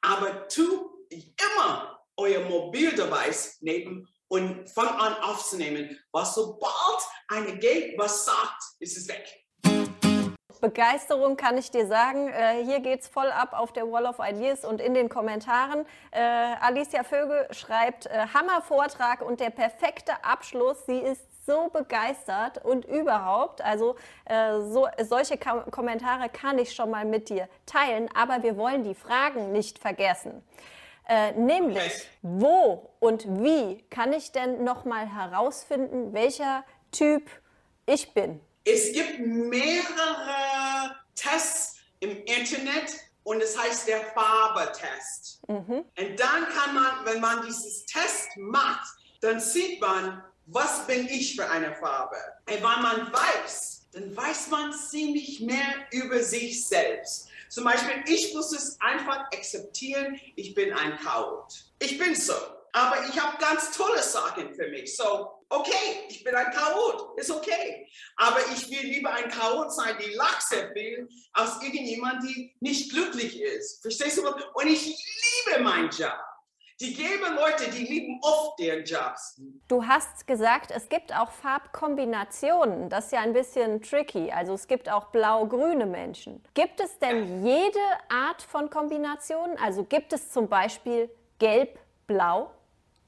Aber 0.00 0.48
tu 0.48 1.06
immer 1.08 2.00
euer 2.16 2.48
Mobildevice 2.48 3.58
neben 3.60 4.06
und 4.28 4.68
fang 4.70 4.88
an 4.88 5.14
aufzunehmen, 5.22 5.98
was 6.12 6.34
sobald 6.34 7.02
eine 7.28 7.56
Gate 7.58 7.98
was 7.98 8.24
sagt, 8.24 8.62
ist 8.80 8.96
es 8.96 9.08
weg. 9.08 9.44
Begeisterung 10.60 11.36
kann 11.36 11.58
ich 11.58 11.70
dir 11.70 11.86
sagen. 11.86 12.28
Äh, 12.28 12.64
hier 12.64 12.80
geht's 12.80 13.06
voll 13.06 13.30
ab 13.30 13.52
auf 13.52 13.72
der 13.72 13.90
Wall 13.90 14.06
of 14.06 14.16
Ideas 14.18 14.64
und 14.64 14.80
in 14.80 14.94
den 14.94 15.10
Kommentaren. 15.10 15.84
Äh, 16.10 16.20
Alicia 16.20 17.04
Vögel 17.04 17.46
schreibt, 17.50 18.06
äh, 18.06 18.26
Hammer-Vortrag 18.32 19.20
und 19.20 19.40
der 19.40 19.50
perfekte 19.50 20.12
Abschluss. 20.24 20.86
Sie 20.86 20.98
ist 20.98 21.22
so 21.44 21.68
begeistert 21.68 22.64
und 22.64 22.86
überhaupt, 22.86 23.60
also 23.60 23.96
äh, 24.24 24.60
so, 24.60 24.88
solche 25.02 25.36
Kom 25.36 25.70
Kommentare 25.70 26.30
kann 26.30 26.58
ich 26.58 26.74
schon 26.74 26.90
mal 26.90 27.04
mit 27.04 27.28
dir 27.28 27.46
teilen, 27.66 28.08
aber 28.14 28.42
wir 28.42 28.56
wollen 28.56 28.84
die 28.84 28.94
Fragen 28.94 29.52
nicht 29.52 29.78
vergessen. 29.78 30.42
Äh, 31.06 31.32
nämlich, 31.32 32.08
wo 32.22 32.90
und 32.98 33.26
wie 33.42 33.84
kann 33.90 34.14
ich 34.14 34.32
denn 34.32 34.64
nochmal 34.64 35.06
herausfinden, 35.06 36.14
welcher 36.14 36.64
Typ 36.94 37.28
ich 37.86 38.12
bin? 38.14 38.40
Es 38.64 38.92
gibt 38.92 39.18
mehrere 39.18 40.94
Tests 41.16 41.78
im 41.98 42.22
Internet 42.24 42.94
und 43.24 43.42
es 43.42 43.58
heißt 43.58 43.88
der 43.88 44.00
Farbe-Test. 44.12 45.40
Mhm. 45.48 45.84
Und 45.98 46.20
dann 46.20 46.48
kann 46.50 46.74
man, 46.74 47.04
wenn 47.04 47.20
man 47.20 47.44
dieses 47.44 47.84
Test 47.86 48.28
macht, 48.36 48.86
dann 49.20 49.40
sieht 49.40 49.80
man, 49.80 50.22
was 50.46 50.86
bin 50.86 51.08
ich 51.08 51.34
für 51.34 51.50
eine 51.50 51.74
Farbe. 51.74 52.16
Und 52.48 52.56
wenn 52.56 52.62
man 52.62 53.12
weiß, 53.12 53.86
dann 53.92 54.16
weiß 54.16 54.48
man 54.50 54.72
ziemlich 54.72 55.40
mehr 55.40 55.74
über 55.90 56.22
sich 56.22 56.66
selbst. 56.66 57.28
Zum 57.48 57.64
Beispiel, 57.64 58.04
ich 58.06 58.34
muss 58.34 58.52
es 58.52 58.80
einfach 58.80 59.18
akzeptieren, 59.32 60.20
ich 60.36 60.54
bin 60.54 60.72
ein 60.72 60.96
Chaot. 60.98 61.52
Ich 61.80 61.98
bin 61.98 62.14
so. 62.14 62.34
Aber 62.72 63.06
ich 63.08 63.20
habe 63.20 63.38
ganz 63.38 63.70
tolle 63.70 64.02
Sachen 64.02 64.52
für 64.52 64.68
mich. 64.68 64.96
So, 64.96 65.33
okay, 65.50 66.04
ich 66.08 66.24
bin 66.24 66.34
ein 66.34 66.52
Chaot, 66.52 67.18
ist 67.18 67.30
okay. 67.30 67.88
Aber 68.16 68.38
ich 68.52 68.70
will 68.70 68.90
lieber 68.90 69.12
ein 69.12 69.30
Chaot 69.30 69.72
sein, 69.72 69.96
die 69.98 70.14
lacht 70.14 70.42
sehr 70.42 70.72
viel, 70.72 71.08
als 71.32 71.62
irgendjemand, 71.62 72.22
die 72.24 72.54
nicht 72.60 72.90
glücklich 72.90 73.40
ist. 73.40 73.82
Verstehst 73.82 74.18
du? 74.18 74.22
Und 74.26 74.66
ich 74.66 74.84
liebe 75.46 75.62
meinen 75.62 75.90
Job. 75.90 76.18
Die 76.80 76.92
geben 76.92 77.36
Leute, 77.36 77.70
die 77.70 77.84
lieben 77.84 78.18
oft 78.20 78.58
deren 78.58 78.84
Jobs. 78.84 79.40
Du 79.68 79.86
hast 79.86 80.26
gesagt, 80.26 80.72
es 80.72 80.88
gibt 80.88 81.14
auch 81.16 81.30
Farbkombinationen. 81.30 82.88
Das 82.88 83.06
ist 83.06 83.12
ja 83.12 83.20
ein 83.20 83.32
bisschen 83.32 83.80
tricky. 83.80 84.32
Also 84.32 84.54
es 84.54 84.66
gibt 84.66 84.90
auch 84.90 85.06
blau-grüne 85.06 85.86
Menschen. 85.86 86.42
Gibt 86.54 86.80
es 86.80 86.98
denn 86.98 87.46
jede 87.46 87.78
Art 88.08 88.42
von 88.42 88.70
Kombinationen? 88.70 89.56
Also 89.58 89.84
gibt 89.84 90.12
es 90.12 90.32
zum 90.32 90.48
Beispiel 90.48 91.08
gelb-blau? 91.38 92.50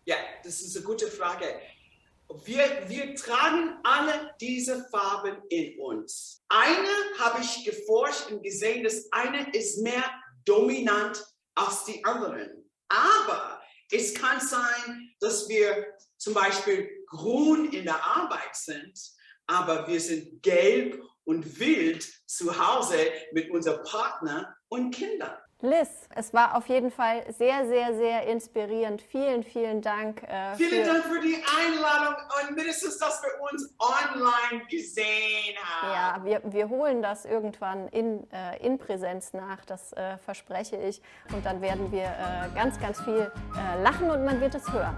Ja, 0.04 0.16
das 0.44 0.60
ist 0.60 0.76
eine 0.76 0.86
gute 0.86 1.08
Frage. 1.08 1.46
Wir, 2.44 2.88
wir 2.88 3.14
tragen 3.14 3.78
alle 3.82 4.34
diese 4.40 4.84
Farben 4.90 5.42
in 5.48 5.78
uns. 5.80 6.42
Eine 6.48 6.88
habe 7.18 7.40
ich 7.40 7.64
geforscht 7.64 8.30
und 8.30 8.42
gesehen, 8.42 8.84
dass 8.84 9.10
eine 9.12 9.50
ist 9.52 9.82
mehr 9.82 10.04
dominant 10.44 11.24
als 11.54 11.84
die 11.84 12.04
anderen. 12.04 12.70
Aber 12.88 13.60
es 13.90 14.14
kann 14.14 14.40
sein, 14.40 15.14
dass 15.20 15.48
wir 15.48 15.94
zum 16.16 16.34
Beispiel 16.34 17.04
grün 17.06 17.72
in 17.72 17.84
der 17.84 18.02
Arbeit 18.04 18.54
sind, 18.54 18.98
aber 19.46 19.86
wir 19.86 20.00
sind 20.00 20.42
gelb 20.42 21.00
und 21.24 21.58
wild 21.58 22.06
zu 22.26 22.56
Hause 22.58 23.12
mit 23.32 23.50
unserem 23.50 23.82
Partner 23.84 24.56
und 24.68 24.92
Kindern. 24.92 25.36
Liz, 25.62 25.88
es 26.14 26.34
war 26.34 26.54
auf 26.54 26.66
jeden 26.68 26.90
Fall 26.90 27.24
sehr, 27.32 27.66
sehr, 27.66 27.94
sehr 27.94 28.26
inspirierend. 28.26 29.00
Vielen, 29.00 29.42
vielen 29.42 29.80
Dank. 29.80 30.22
Äh, 30.24 30.54
vielen 30.54 30.84
für 30.84 30.92
Dank 30.92 31.04
für 31.04 31.20
die 31.20 31.42
Einladung 31.58 32.14
und 32.42 32.56
mindestens, 32.56 32.98
dass 32.98 33.22
wir 33.22 33.40
uns 33.40 33.74
online 33.78 34.66
gesehen 34.66 35.56
haben. 35.64 35.92
Ja, 35.92 36.24
wir, 36.24 36.52
wir 36.52 36.68
holen 36.68 37.00
das 37.00 37.24
irgendwann 37.24 37.88
in, 37.88 38.30
äh, 38.32 38.58
in 38.66 38.76
Präsenz 38.76 39.32
nach, 39.32 39.64
das 39.64 39.94
äh, 39.94 40.18
verspreche 40.18 40.76
ich. 40.76 41.00
Und 41.32 41.46
dann 41.46 41.62
werden 41.62 41.90
wir 41.90 42.04
äh, 42.04 42.54
ganz, 42.54 42.78
ganz 42.78 43.00
viel 43.00 43.32
äh, 43.56 43.82
lachen 43.82 44.10
und 44.10 44.26
man 44.26 44.38
wird 44.42 44.54
es 44.54 44.70
hören. 44.70 44.94